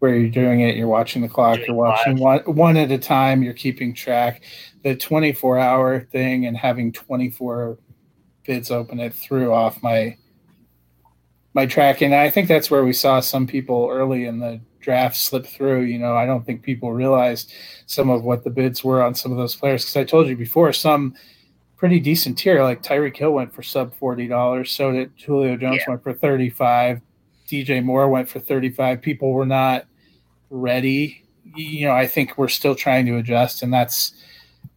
[0.02, 3.40] where you're doing it, you're watching the clock, you're watching one, one at a time,
[3.40, 4.42] you're keeping track.
[4.82, 7.78] The 24 hour thing and having 24
[8.44, 10.16] bids open it threw off my
[11.54, 12.06] my tracking.
[12.06, 15.82] And I think that's where we saw some people early in the draft slip through.
[15.82, 17.52] You know, I don't think people realized
[17.86, 20.34] some of what the bids were on some of those players because I told you
[20.36, 21.14] before some
[21.76, 22.60] pretty decent tier.
[22.64, 24.72] Like Tyreek Hill went for sub forty dollars.
[24.72, 25.90] So did Julio Jones Yeah.
[25.90, 27.00] went for thirty five.
[27.46, 29.00] DJ Moore went for thirty five.
[29.00, 29.86] People were not
[30.52, 31.24] ready.
[31.56, 34.12] You know, I think we're still trying to adjust, and that's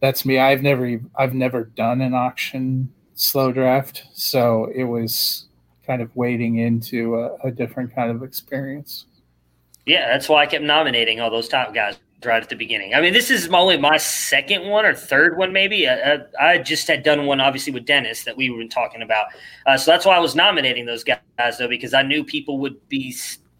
[0.00, 0.38] that's me.
[0.38, 5.46] I've never I've never done an auction slow draft, so it was
[5.86, 9.06] kind of wading into a, a different kind of experience.
[9.86, 12.94] Yeah, that's why I kept nominating all those top guys right at the beginning.
[12.94, 15.88] I mean, this is only my second one or third one, maybe.
[15.88, 19.26] I, I, just had done one, obviously, with Dennis that we were talking about.
[19.66, 21.20] Uh, so that's why I was nominating those guys,
[21.58, 23.14] though, because I knew people would be.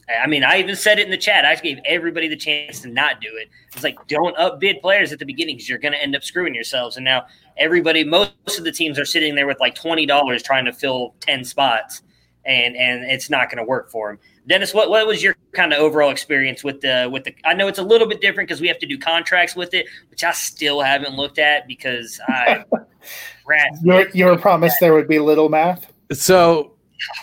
[0.09, 1.45] I mean, I even said it in the chat.
[1.45, 3.49] I gave everybody the chance to not do it.
[3.75, 6.55] It's like, don't upbid players at the beginning because you're going to end up screwing
[6.55, 6.97] yourselves.
[6.97, 7.27] And now
[7.57, 11.45] everybody, most of the teams are sitting there with like $20 trying to fill 10
[11.45, 12.03] spots,
[12.45, 14.21] and, and it's not going to work for them.
[14.47, 17.35] Dennis, what, what was your kind of overall experience with the with the?
[17.45, 19.87] I know it's a little bit different because we have to do contracts with it,
[20.09, 22.65] which I still haven't looked at because I
[23.47, 23.71] rat.
[23.83, 25.93] You were, you were promised there would be little math.
[26.13, 26.75] So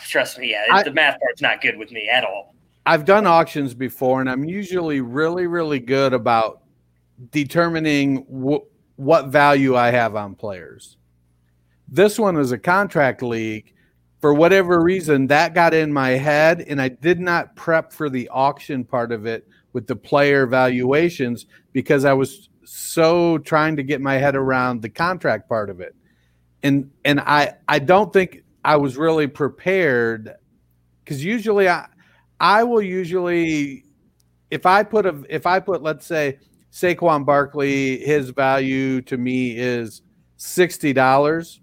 [0.10, 2.54] Trust me, yeah, I- the math part's not good with me at all.
[2.86, 6.64] I've done auctions before, and I'm usually really, really good about
[7.32, 8.66] determining wh-
[9.00, 10.98] what value I have on players.
[11.88, 13.74] This one is a contract league.
[14.20, 18.30] For whatever reason, that got in my head, and I did not prep for the
[18.30, 24.00] auction part of it with the player valuations because I was so trying to get
[24.00, 25.96] my head around the contract part of it.
[26.64, 30.34] And and I I don't think I was really prepared
[31.04, 31.88] because usually I
[32.44, 33.86] I will usually
[34.52, 36.40] if I put a if I put let's say
[36.74, 40.02] Saquon Barkley, his value to me is
[40.40, 41.60] $60,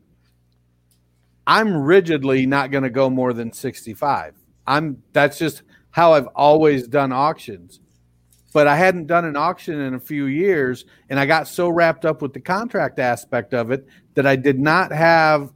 [1.46, 4.34] I'm rigidly not going to go more than 65.
[4.66, 7.80] I'm that's just how I've always done auctions.
[8.54, 12.06] But I hadn't done an auction in a few years and I got so wrapped
[12.06, 15.52] up with the contract aspect of it that I did not have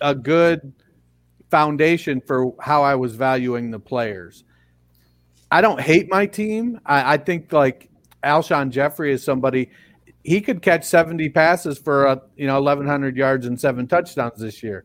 [0.00, 0.72] a good
[1.54, 4.42] foundation for how I was valuing the players.
[5.52, 6.80] I don't hate my team.
[6.84, 7.88] I, I think like
[8.24, 9.70] Alshon Jeffery is somebody
[10.24, 14.64] he could catch 70 passes for a, you know 1100 yards and seven touchdowns this
[14.64, 14.84] year.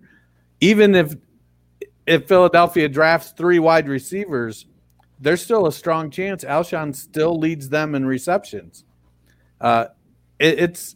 [0.61, 1.15] Even if
[2.05, 4.67] if Philadelphia drafts three wide receivers,
[5.19, 8.83] there's still a strong chance Alshon still leads them in receptions.
[9.59, 9.85] Uh,
[10.37, 10.95] it, it's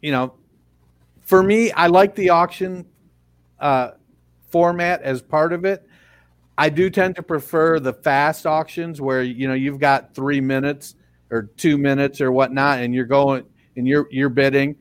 [0.00, 0.34] you know,
[1.20, 2.86] for me, I like the auction
[3.60, 3.90] uh,
[4.56, 5.86] format as part of it.
[6.56, 10.94] I do tend to prefer the fast auctions where you know you've got three minutes
[11.30, 13.44] or two minutes or whatnot, and you're going
[13.76, 14.76] and you're you're bidding.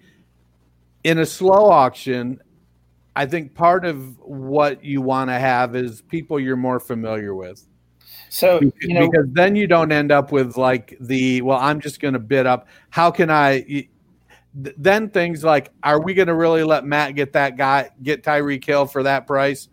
[1.03, 2.39] In a slow auction,
[3.17, 7.67] I think part of what you want to have is people you're more familiar with.
[8.29, 11.99] So you know, because then you don't end up with like the well, I'm just
[11.99, 12.69] going to bid up.
[12.91, 13.89] How can I?
[14.55, 18.63] Then things like, are we going to really let Matt get that guy, get Tyreek
[18.63, 19.67] Hill for that price?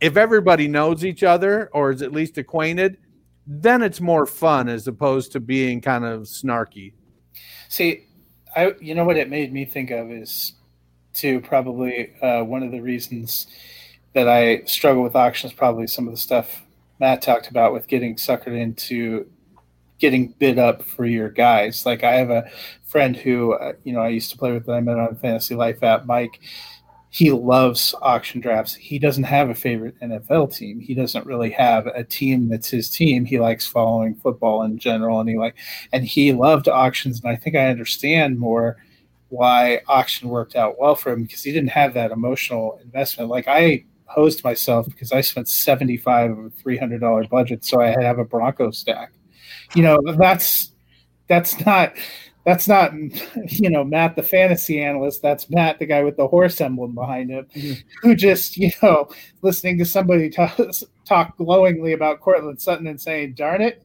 [0.00, 2.98] If everybody knows each other or is at least acquainted,
[3.46, 6.92] then it's more fun as opposed to being kind of snarky.
[7.68, 8.06] See,
[8.54, 10.54] I you know what it made me think of is
[11.14, 13.46] to probably uh, one of the reasons
[14.14, 16.62] that I struggle with auctions probably some of the stuff
[17.00, 19.30] Matt talked about with getting suckered into
[20.02, 21.86] getting bid up for your guys.
[21.86, 22.50] Like I have a
[22.84, 25.54] friend who uh, you know I used to play with that I met on Fantasy
[25.54, 26.38] Life app, Mike
[27.12, 28.74] he loves auction drafts.
[28.74, 30.80] He doesn't have a favorite NFL team.
[30.80, 33.26] He doesn't really have a team that's his team.
[33.26, 35.54] He likes following football in general, and he like,
[35.92, 37.20] and he loved auctions.
[37.20, 38.78] And I think I understand more
[39.28, 43.28] why auction worked out well for him because he didn't have that emotional investment.
[43.28, 47.62] Like I hosed myself because I spent seventy five of a three hundred dollar budget,
[47.62, 49.12] so I have a Bronco stack.
[49.74, 50.72] You know, that's
[51.28, 51.94] that's not
[52.44, 52.92] that's not
[53.46, 55.22] you know Matt the fantasy analyst.
[55.22, 57.80] That's Matt the guy with the horse emblem behind him, mm-hmm.
[58.02, 59.08] who just you know
[59.42, 60.58] listening to somebody talk,
[61.04, 63.82] talk glowingly about Courtland Sutton and saying, "Darn it,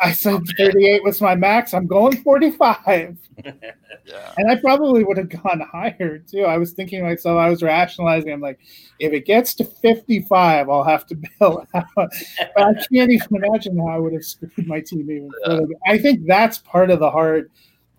[0.00, 1.74] I said 38 was my max.
[1.74, 4.32] I'm going 45." yeah.
[4.36, 6.44] And I probably would have gone higher too.
[6.44, 8.32] I was thinking myself, I was rationalizing.
[8.32, 8.60] I'm like,
[9.00, 11.86] if it gets to 55, I'll have to bail out.
[11.96, 12.10] but
[12.56, 15.66] I can't even imagine how I would have screwed my team even further.
[15.86, 17.50] I think that's part of the hard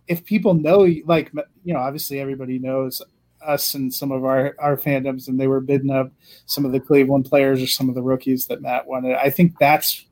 [0.09, 1.31] if people know, like
[1.63, 3.01] you know, obviously everybody knows
[3.45, 6.11] us and some of our our fandoms, and they were bidding up
[6.45, 9.15] some of the Cleveland players or some of the rookies that Matt wanted.
[9.15, 10.05] I think that's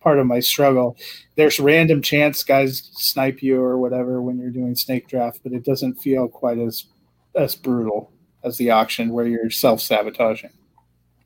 [0.00, 0.96] part of my struggle.
[1.36, 5.64] There's random chance guys snipe you or whatever when you're doing snake draft, but it
[5.64, 6.86] doesn't feel quite as
[7.34, 8.12] as brutal
[8.44, 10.50] as the auction where you're self sabotaging.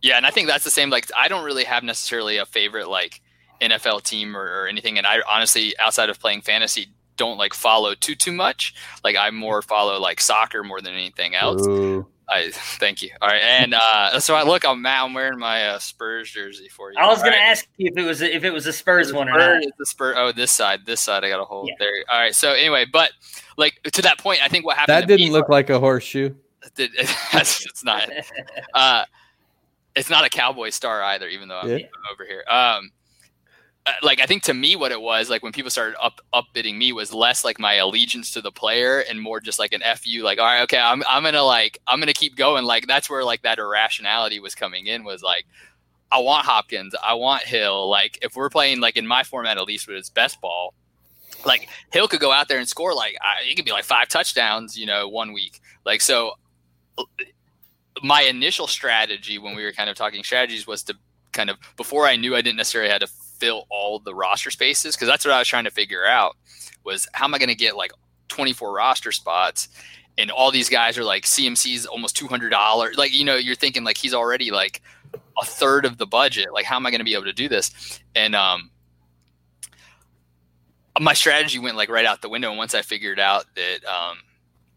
[0.02, 0.90] Yeah, and I think that's the same.
[0.90, 3.22] Like, I don't really have necessarily a favorite like
[3.60, 7.94] NFL team or, or anything, and I honestly, outside of playing fantasy, don't like follow
[7.94, 8.74] too too much.
[9.02, 11.66] Like I more follow like soccer more than anything else.
[11.66, 12.06] Ooh.
[12.28, 13.10] I thank you.
[13.20, 14.64] All right, and uh, so I look.
[14.64, 15.04] I'm Matt.
[15.04, 16.98] I'm wearing my uh, Spurs jersey for you.
[16.98, 17.38] I was going right?
[17.38, 19.62] to ask you if it was if it was a Spurs one or not.
[19.78, 20.16] The Spurs.
[20.18, 20.86] Oh, this side.
[20.86, 21.24] This side.
[21.24, 21.74] I got a hold yeah.
[21.78, 21.92] there.
[22.10, 22.34] All right.
[22.34, 23.12] So anyway, but
[23.56, 25.02] like to that point, I think what happened.
[25.02, 26.34] That didn't look like a horseshoe.
[26.76, 28.08] It, it, it's not.
[28.74, 29.04] Uh,
[29.94, 31.86] it's not a cowboy star either, even though I'm yeah.
[32.12, 32.44] over here.
[32.48, 32.90] Um,
[33.86, 36.76] Uh, like I think to me what it was like when people started up upbidding
[36.76, 40.24] me was less like my allegiance to the player and more just like an fu
[40.24, 42.64] like all right okay I'm I'm gonna like I'm gonna keep going.
[42.64, 45.46] Like that's where like that irrationality was coming in was like
[46.10, 49.64] I want Hopkins I want Hill like if we're playing like in my format at
[49.64, 50.74] least with his best ball
[51.44, 54.08] like Hill could go out there and score like I, it could be like five
[54.08, 55.60] touchdowns you know one week.
[55.84, 56.32] Like so
[58.02, 60.94] my initial strategy when we were kind of talking strategies was to
[61.32, 63.08] kind of before I knew I didn't necessarily had to
[63.38, 66.36] fill all the roster spaces because that's what I was trying to figure out
[66.84, 67.92] was how am I going to get like
[68.28, 69.68] 24 roster spots
[70.18, 73.96] and all these guys are like CMC's almost $200 like you know you're thinking like
[73.96, 74.82] he's already like
[75.40, 77.48] a third of the budget like how am I going to be able to do
[77.48, 78.70] this and um
[80.98, 84.18] my strategy went like right out the window and once I figured out that um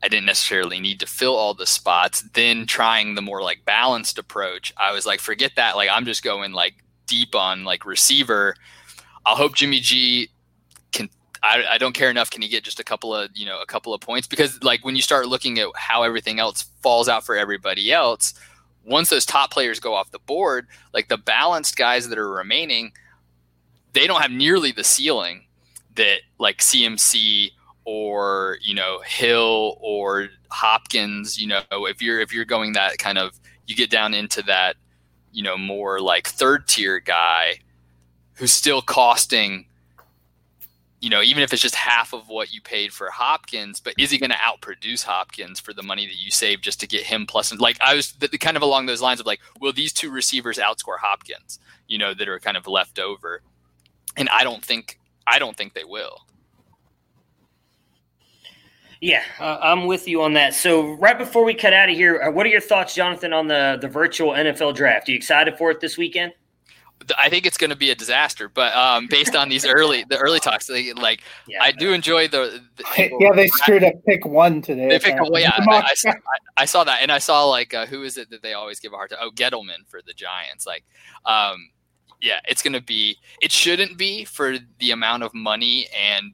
[0.02, 2.22] I didn't necessarily need to fill all the spots.
[2.34, 5.76] Then trying the more like balanced approach, I was like, forget that.
[5.76, 6.76] Like I'm just going like
[7.10, 8.56] deep on like receiver.
[9.26, 10.30] I'll hope Jimmy G
[10.92, 11.10] can.
[11.42, 12.30] I, I don't care enough.
[12.30, 14.28] Can he get just a couple of you know a couple of points?
[14.28, 18.34] Because like when you start looking at how everything else falls out for everybody else,
[18.86, 22.92] once those top players go off the board, like the balanced guys that are remaining,
[23.94, 25.46] they don't have nearly the ceiling
[25.96, 27.52] that like CMC
[27.86, 31.40] or you know Hill or Hopkins.
[31.40, 34.76] You know, if you're if you're going that kind of, you get down into that,
[35.32, 37.60] you know, more like third tier guy
[38.36, 39.66] who's still costing
[41.02, 44.12] you know, even if it's just half of what you paid for Hopkins, but is
[44.12, 47.26] he going to outproduce Hopkins for the money that you save just to get him
[47.26, 47.58] plus?
[47.58, 51.00] Like I was kind of along those lines of like, will these two receivers outscore
[51.00, 51.60] Hopkins?
[51.88, 53.42] You know, that are kind of left over,
[54.16, 56.20] and I don't think I don't think they will.
[59.02, 60.54] Yeah, uh, I'm with you on that.
[60.54, 63.48] So right before we cut out of here, uh, what are your thoughts, Jonathan, on
[63.48, 65.08] the the virtual NFL draft?
[65.08, 66.34] Are you excited for it this weekend?
[67.18, 68.50] I think it's going to be a disaster.
[68.50, 72.28] But um, based on these early the early talks, they, like yeah, I do enjoy
[72.28, 74.90] the, the yeah they screwed up pick one today.
[74.90, 76.14] They picked yeah I, I,
[76.58, 78.92] I, saw that and I saw like uh, who is it that they always give
[78.92, 79.20] a hard time?
[79.22, 80.68] Oh Gettleman for the Giants.
[80.68, 80.84] Like
[81.26, 81.70] um,
[82.22, 83.18] yeah, it's going to be.
[83.42, 86.34] It shouldn't be for the amount of money and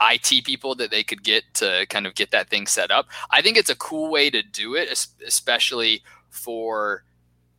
[0.00, 3.06] IT people that they could get to kind of get that thing set up.
[3.30, 4.88] I think it's a cool way to do it,
[5.26, 7.04] especially for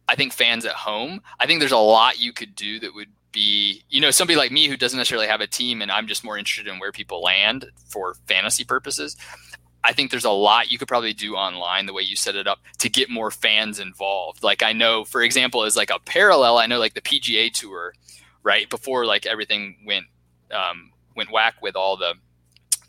[0.07, 1.21] I think fans at home.
[1.39, 4.51] I think there's a lot you could do that would be, you know, somebody like
[4.51, 7.21] me who doesn't necessarily have a team and I'm just more interested in where people
[7.21, 9.15] land for fantasy purposes.
[9.83, 12.47] I think there's a lot you could probably do online the way you set it
[12.47, 14.43] up to get more fans involved.
[14.43, 17.93] Like I know, for example, as like a parallel, I know like the PGA Tour,
[18.43, 20.05] right before like everything went
[20.51, 22.15] um, went whack with all the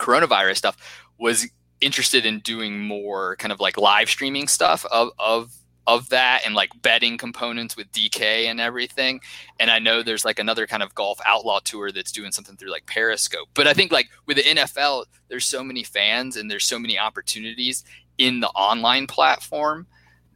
[0.00, 1.46] coronavirus stuff, was
[1.80, 5.52] interested in doing more kind of like live streaming stuff of of
[5.86, 9.20] of that and like betting components with DK and everything.
[9.58, 12.70] And I know there's like another kind of golf outlaw tour that's doing something through
[12.70, 13.48] like Periscope.
[13.54, 16.98] But I think like with the NFL, there's so many fans and there's so many
[16.98, 17.84] opportunities
[18.18, 19.86] in the online platform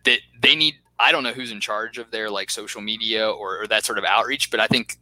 [0.04, 0.74] that they need.
[0.98, 3.98] I don't know who's in charge of their like social media or, or that sort
[3.98, 4.96] of outreach, but I think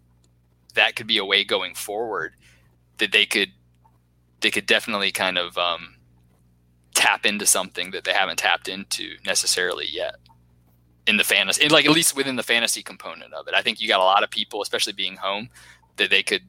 [0.74, 2.34] that could be a way going forward
[2.98, 3.52] that they could
[4.42, 5.94] they could definitely kind of um,
[6.94, 10.16] tap into something that they haven't tapped into necessarily yet
[11.06, 13.54] in the fantasy, like at least within the fantasy component of it.
[13.54, 15.48] I think you got a lot of people, especially being home,
[15.96, 16.42] that they could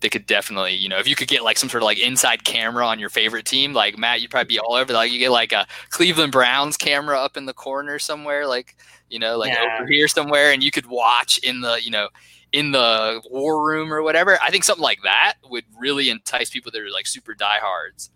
[0.00, 2.44] they could definitely, you know, if you could get like some sort of like inside
[2.44, 4.92] camera on your favorite team, like Matt, you'd probably be all over.
[4.92, 8.76] Like you get like a Cleveland Browns camera up in the corner somewhere, like
[9.10, 9.78] you know, like yeah.
[9.80, 12.08] over here somewhere, and you could watch in the, you know,
[12.52, 14.38] in the war room or whatever.
[14.42, 18.10] I think something like that would really entice people that are like super diehards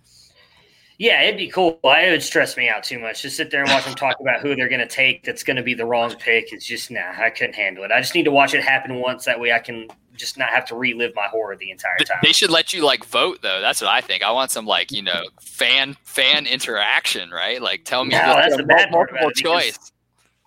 [0.99, 1.81] yeah, it'd be cool.
[1.83, 3.23] It would stress me out too much.
[3.23, 5.25] Just sit there and watch them talk about who they're going to take.
[5.25, 6.53] That's going to be the wrong pick.
[6.53, 7.13] It's just nah.
[7.17, 7.91] I couldn't handle it.
[7.91, 9.25] I just need to watch it happen once.
[9.25, 12.19] That way, I can just not have to relive my horror the entire time.
[12.23, 13.61] They should let you like vote though.
[13.61, 14.23] That's what I think.
[14.23, 17.61] I want some like you know fan fan interaction, right?
[17.61, 19.93] Like tell me no, that's the bad multiple choice.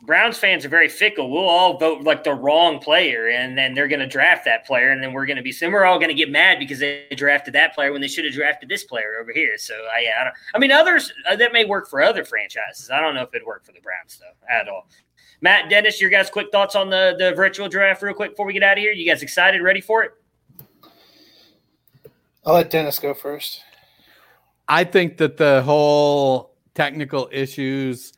[0.01, 1.31] Browns fans are very fickle.
[1.31, 4.91] We'll all vote like the wrong player, and then they're going to draft that player,
[4.91, 5.53] and then we're going to be.
[5.59, 8.23] And we're all going to get mad because they drafted that player when they should
[8.23, 9.57] have drafted this player over here.
[9.57, 12.91] So I, I, don't, I mean, others uh, that may work for other franchises.
[12.91, 14.87] I don't know if it'd work for the Browns though at all.
[15.41, 18.53] Matt, Dennis, your guys' quick thoughts on the the virtual draft, real quick, before we
[18.53, 18.91] get out of here.
[18.91, 20.11] You guys excited, ready for it?
[22.45, 23.63] I'll let Dennis go first.
[24.67, 28.13] I think that the whole technical issues.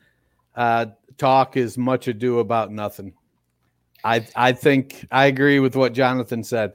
[0.56, 0.88] Uh,
[1.20, 3.14] talk is much ado about nothing.
[4.04, 6.74] I I think I agree with what Jonathan said.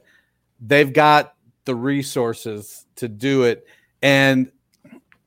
[0.61, 1.35] They've got
[1.65, 3.65] the resources to do it.
[4.01, 4.51] And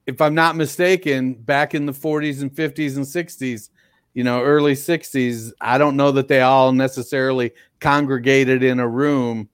[0.07, 3.71] if I'm not mistaken, back in the 40s and 50s and 60s,
[4.14, 9.49] you know, early 60s, I don't know that they all necessarily congregated in a room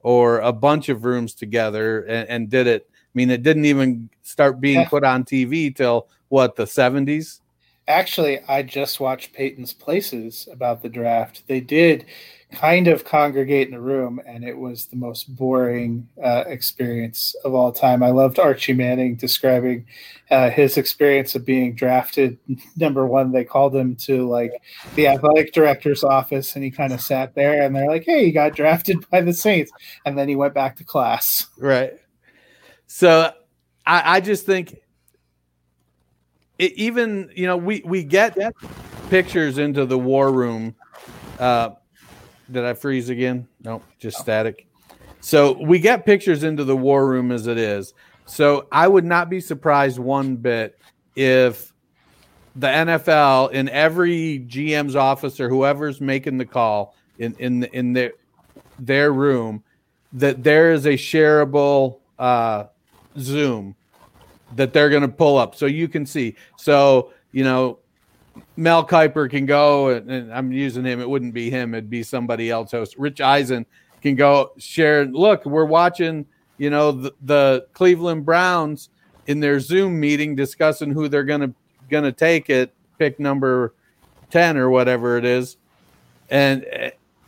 [0.00, 2.88] or a bunch of rooms together and, and did it.
[2.90, 7.40] I mean, it didn't even start being put on TV till what the 70s
[7.88, 11.42] actually, I just watched Peyton's Places about the draft.
[11.48, 12.04] They did
[12.52, 17.54] kind of congregate in a room, and it was the most boring uh, experience of
[17.54, 18.02] all time.
[18.02, 19.86] I loved Archie Manning describing
[20.30, 22.38] uh, his experience of being drafted.
[22.76, 24.52] Number one, they called him to like
[24.94, 28.32] the athletic director's office, and he kind of sat there, and they're like, "Hey, you
[28.32, 29.72] got drafted by the Saints,"
[30.04, 31.48] and then he went back to class.
[31.58, 31.94] Right.
[32.86, 33.32] So
[33.86, 34.78] I, I just think
[36.58, 38.36] it, even you know we we get
[39.08, 40.74] pictures into the war room.
[41.38, 41.70] Uh,
[42.50, 43.46] did I freeze again?
[43.62, 44.66] No, just static.
[45.20, 47.94] So we get pictures into the war room as it is.
[48.26, 50.78] So I would not be surprised one bit
[51.16, 51.72] if
[52.56, 58.12] the NFL in every GM's office or whoever's making the call in in in their
[58.78, 59.62] their room
[60.12, 62.64] that there is a shareable uh,
[63.18, 63.74] Zoom
[64.56, 66.34] that they're going to pull up so you can see.
[66.56, 67.78] So, you know,
[68.56, 71.00] Mel Kiper can go, and, and, I'm using him.
[71.00, 72.70] It wouldn't be him; it'd be somebody else.
[72.70, 73.66] Host Rich Eisen
[74.00, 75.06] can go share.
[75.06, 76.26] Look, we're watching.
[76.56, 78.90] You know the, the Cleveland Browns
[79.28, 81.52] in their Zoom meeting discussing who they're gonna
[81.88, 83.74] gonna take it pick number
[84.30, 85.56] ten or whatever it is,
[86.30, 86.66] and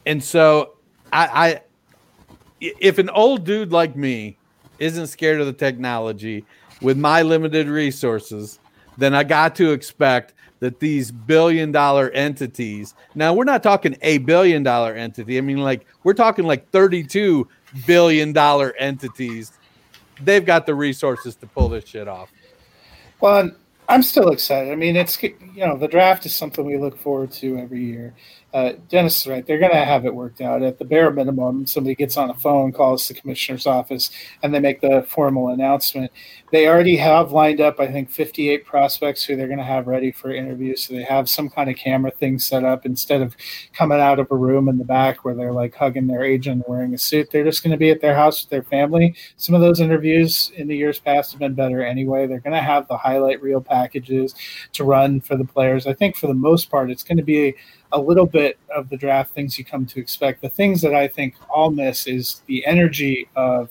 [0.04, 0.74] and so
[1.12, 1.60] I, I
[2.60, 4.36] if an old dude like me
[4.78, 6.44] isn't scared of the technology
[6.80, 8.58] with my limited resources,
[8.98, 14.18] then I got to expect that these billion dollar entities now we're not talking a
[14.18, 15.38] billion dollar entity.
[15.38, 17.48] I mean like we're talking like 32
[17.86, 19.52] billion dollar entities.
[20.22, 22.30] They've got the resources to pull this shit off.
[23.20, 23.50] Well
[23.88, 24.70] i'm still excited.
[24.70, 28.14] I mean it's you know the draft is something we look forward to every year
[28.52, 29.46] uh, Dennis is right.
[29.46, 30.62] They're going to have it worked out.
[30.62, 34.10] At the bare minimum, somebody gets on a phone, calls the commissioner's office,
[34.42, 36.10] and they make the formal announcement.
[36.50, 40.10] They already have lined up, I think, 58 prospects who they're going to have ready
[40.10, 40.82] for interviews.
[40.82, 43.36] So they have some kind of camera thing set up instead of
[43.72, 46.92] coming out of a room in the back where they're like hugging their agent wearing
[46.92, 47.30] a suit.
[47.30, 49.14] They're just going to be at their house with their family.
[49.36, 52.26] Some of those interviews in the years past have been better anyway.
[52.26, 54.34] They're going to have the highlight reel packages
[54.72, 55.86] to run for the players.
[55.86, 57.54] I think for the most part, it's going to be
[57.92, 60.42] a little bit of the draft things you come to expect.
[60.42, 63.70] The things that I think I'll miss is the energy of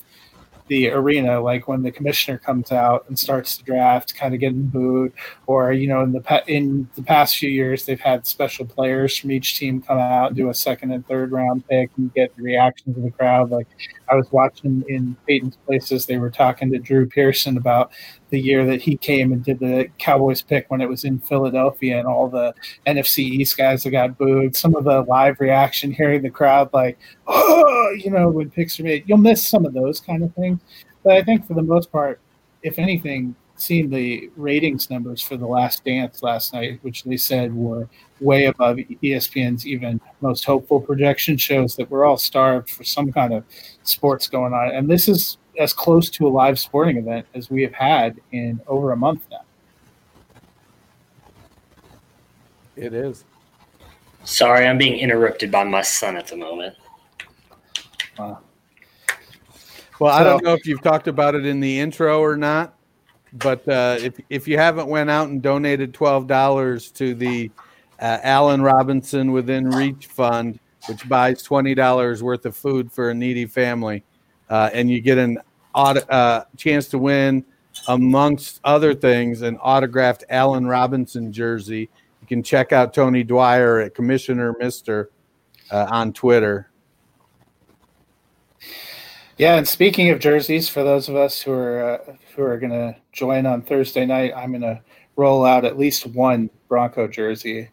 [0.70, 4.67] the arena, like when the commissioner comes out and starts the draft, kind of getting
[4.67, 5.11] booed,
[5.47, 9.32] or you know, in the in the past few years, they've had special players from
[9.32, 12.95] each team come out do a second and third round pick and get the reactions
[12.95, 13.49] of the crowd.
[13.49, 13.67] Like
[14.10, 17.91] I was watching in Peyton's places, they were talking to Drew Pearson about
[18.30, 21.97] the year that he came and did the Cowboys pick when it was in Philadelphia
[21.97, 22.53] and all the
[22.88, 24.55] NFC East guys that got booed.
[24.55, 26.97] Some of the live reaction, hearing the crowd like,
[27.28, 30.60] oh, you know, when picks are made, you'll miss some of those kind of things.
[31.03, 32.20] But I think for the most part,
[32.64, 37.53] if anything, seeing the ratings numbers for the last dance last night, which they said
[37.53, 37.88] were
[38.20, 43.34] way above ESPN's even most hopeful projection, shows that we're all starved for some kind
[43.34, 43.43] of
[43.84, 44.70] sports going on.
[44.70, 48.62] And this is as close to a live sporting event as we have had in
[48.68, 49.43] over a month now.
[52.76, 53.26] It is.
[54.24, 56.76] Sorry, I'm being interrupted by my son at the moment.
[58.18, 58.36] Uh,
[59.99, 62.78] well, so, I don't know if you've talked about it in the intro or not,
[63.34, 67.51] but uh, if if you haven't went out and donated twelve dollars to the
[67.99, 73.13] uh, Allen Robinson Within Reach Fund, which buys twenty dollars worth of food for a
[73.13, 74.03] needy family,
[74.49, 75.38] uh, and you get an
[75.75, 77.45] uh, chance to win,
[77.88, 81.89] amongst other things, an autographed Allen Robinson jersey.
[82.21, 85.11] You can check out Tony Dwyer at Commissioner Mister
[85.71, 86.68] uh, on Twitter.
[89.39, 92.73] Yeah, and speaking of jerseys, for those of us who are uh, who are going
[92.73, 94.81] to join on Thursday night, I'm going to
[95.15, 97.69] roll out at least one Bronco jersey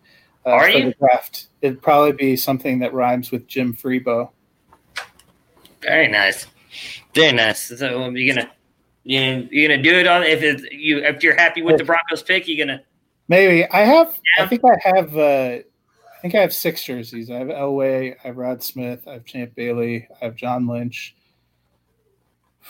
[0.47, 0.85] uh, are for you?
[0.85, 1.49] the draft.
[1.63, 4.31] It'd probably be something that rhymes with Jim Freebo.
[5.83, 6.47] Very nice.
[7.17, 7.77] Very nice.
[7.77, 8.49] So um, you're gonna
[9.03, 12.23] you you're gonna do it on if it's, you if you're happy with the Broncos
[12.23, 12.81] pick, you're gonna
[13.27, 14.45] maybe I have yeah.
[14.45, 17.29] I think I have uh, I think I have six jerseys.
[17.29, 21.17] I have Elway, I have Rod Smith, I have Champ Bailey, I have John Lynch,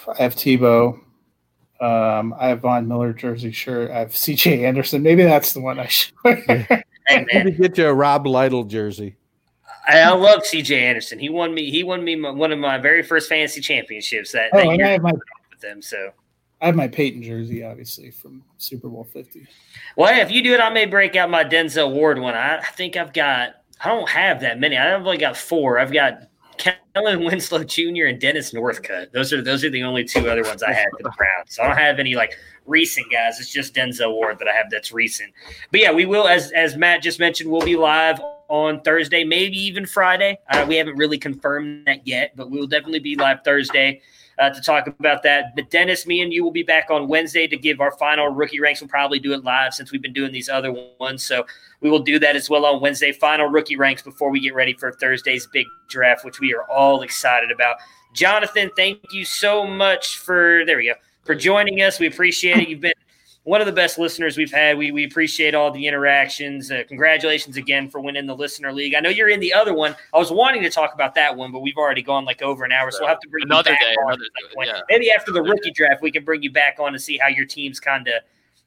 [0.08, 1.00] I have Tebow.
[1.80, 3.90] Um, I have Von Miller jersey shirt.
[3.90, 5.02] I have CJ Anderson.
[5.02, 6.36] Maybe that's the one I should wear.
[7.06, 9.16] hey, Maybe get you a Rob Lytle jersey.
[9.88, 11.18] I love CJ Anderson.
[11.18, 11.70] He won me.
[11.70, 14.32] He won me my, one of my very first fantasy championships.
[14.32, 15.80] That, oh, that and I have my with them.
[15.80, 16.10] So
[16.60, 19.46] I have my Peyton jersey, obviously from Super Bowl Fifty.
[19.96, 22.34] Well, if you do it, I may break out my Denzel Ward one.
[22.34, 23.54] I, I think I've got.
[23.84, 24.76] I don't have that many.
[24.76, 25.78] I've only got four.
[25.78, 26.22] I've got
[26.96, 28.06] Kellen Winslow Jr.
[28.06, 29.12] and Dennis Northcutt.
[29.12, 31.54] Those are those are the only two other ones I had for the Browns.
[31.54, 32.32] So I don't have any like
[32.64, 33.38] recent guys.
[33.38, 35.34] It's just Denzel Ward that I have that's recent.
[35.70, 38.18] But yeah, we will, as as Matt just mentioned, we'll be live
[38.48, 40.38] on Thursday, maybe even Friday.
[40.48, 44.00] Uh, we haven't really confirmed that yet, but we will definitely be live Thursday.
[44.38, 45.56] Uh, to talk about that.
[45.56, 48.60] But Dennis, me and you will be back on Wednesday to give our final rookie
[48.60, 48.82] ranks.
[48.82, 51.24] We'll probably do it live since we've been doing these other ones.
[51.24, 51.46] So
[51.80, 53.12] we will do that as well on Wednesday.
[53.12, 57.00] Final rookie ranks before we get ready for Thursday's big draft, which we are all
[57.00, 57.76] excited about.
[58.12, 61.98] Jonathan, thank you so much for there we go for joining us.
[61.98, 62.68] We appreciate it.
[62.68, 62.92] You've been
[63.46, 64.76] one of the best listeners we've had.
[64.76, 66.68] We, we appreciate all the interactions.
[66.68, 68.92] Uh, congratulations again for winning the listener league.
[68.96, 69.94] I know you're in the other one.
[70.12, 72.72] I was wanting to talk about that one, but we've already gone like over an
[72.72, 73.96] hour, so we'll have to bring another you back day.
[74.04, 74.66] Another day.
[74.66, 74.80] Yeah.
[74.88, 77.44] Maybe after the rookie draft, we can bring you back on to see how your
[77.44, 78.14] team's kind of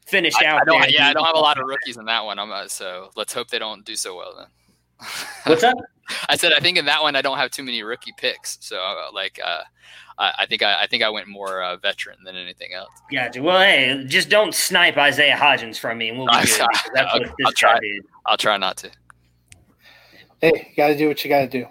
[0.06, 0.62] finished I, out.
[0.72, 2.40] I yeah, I don't have a lot of rookies in that one.
[2.40, 4.48] I'm uh, so let's hope they don't do so well then.
[5.46, 5.76] What's that?
[6.30, 8.78] I said I think in that one I don't have too many rookie picks, so
[8.78, 9.62] uh, like uh,
[10.18, 12.90] I, I, think I, I, think I went more uh, veteran than anything else.
[13.12, 13.42] Gotcha.
[13.42, 16.68] Well, hey, just don't snipe Isaiah Hodgins from me, and we'll be good.
[16.94, 17.80] That's I'll, what this I'll try.
[17.80, 18.06] Did.
[18.26, 18.92] I'll try not to.
[20.42, 21.66] Hey, you got to do what you got to do.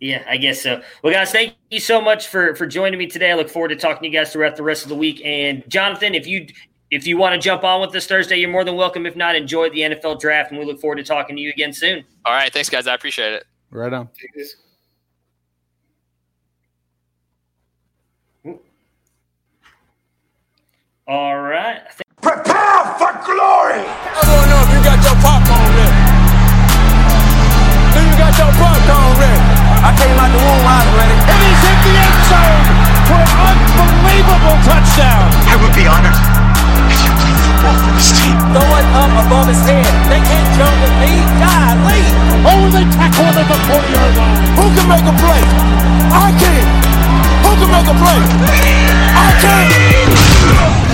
[0.00, 0.82] Yeah, I guess so.
[1.02, 3.32] Well, guys, thank you so much for for joining me today.
[3.32, 5.20] I look forward to talking to you guys throughout the rest of the week.
[5.24, 6.46] And Jonathan, if you
[6.90, 9.06] If you want to jump on with us Thursday, you're more than welcome.
[9.06, 11.72] If not, enjoy the NFL draft, and we look forward to talking to you again
[11.72, 12.04] soon.
[12.24, 12.52] All right.
[12.52, 12.88] Thanks, guys.
[12.88, 13.46] I appreciate it.
[13.70, 14.08] Right on.
[21.06, 21.82] All right.
[22.22, 23.82] Prepare for glory!
[23.82, 25.94] I don't know if you got your popcorn ready.
[27.94, 29.42] Do you got your popcorn ready?
[29.82, 31.16] I came out the womb, I was ready.
[31.18, 32.66] And he's hit the end zone
[33.10, 35.26] for an unbelievable touchdown.
[35.50, 36.29] I would be honored
[38.50, 39.86] Throw it up above his head.
[40.10, 41.12] They can't jump with me.
[41.38, 42.02] Golly.
[42.42, 44.40] Oh, they tackle him at the 40 yard line.
[44.58, 45.42] Who can make a play?
[46.10, 46.64] I can.
[47.46, 48.20] Who can make a play?
[49.14, 50.89] I can.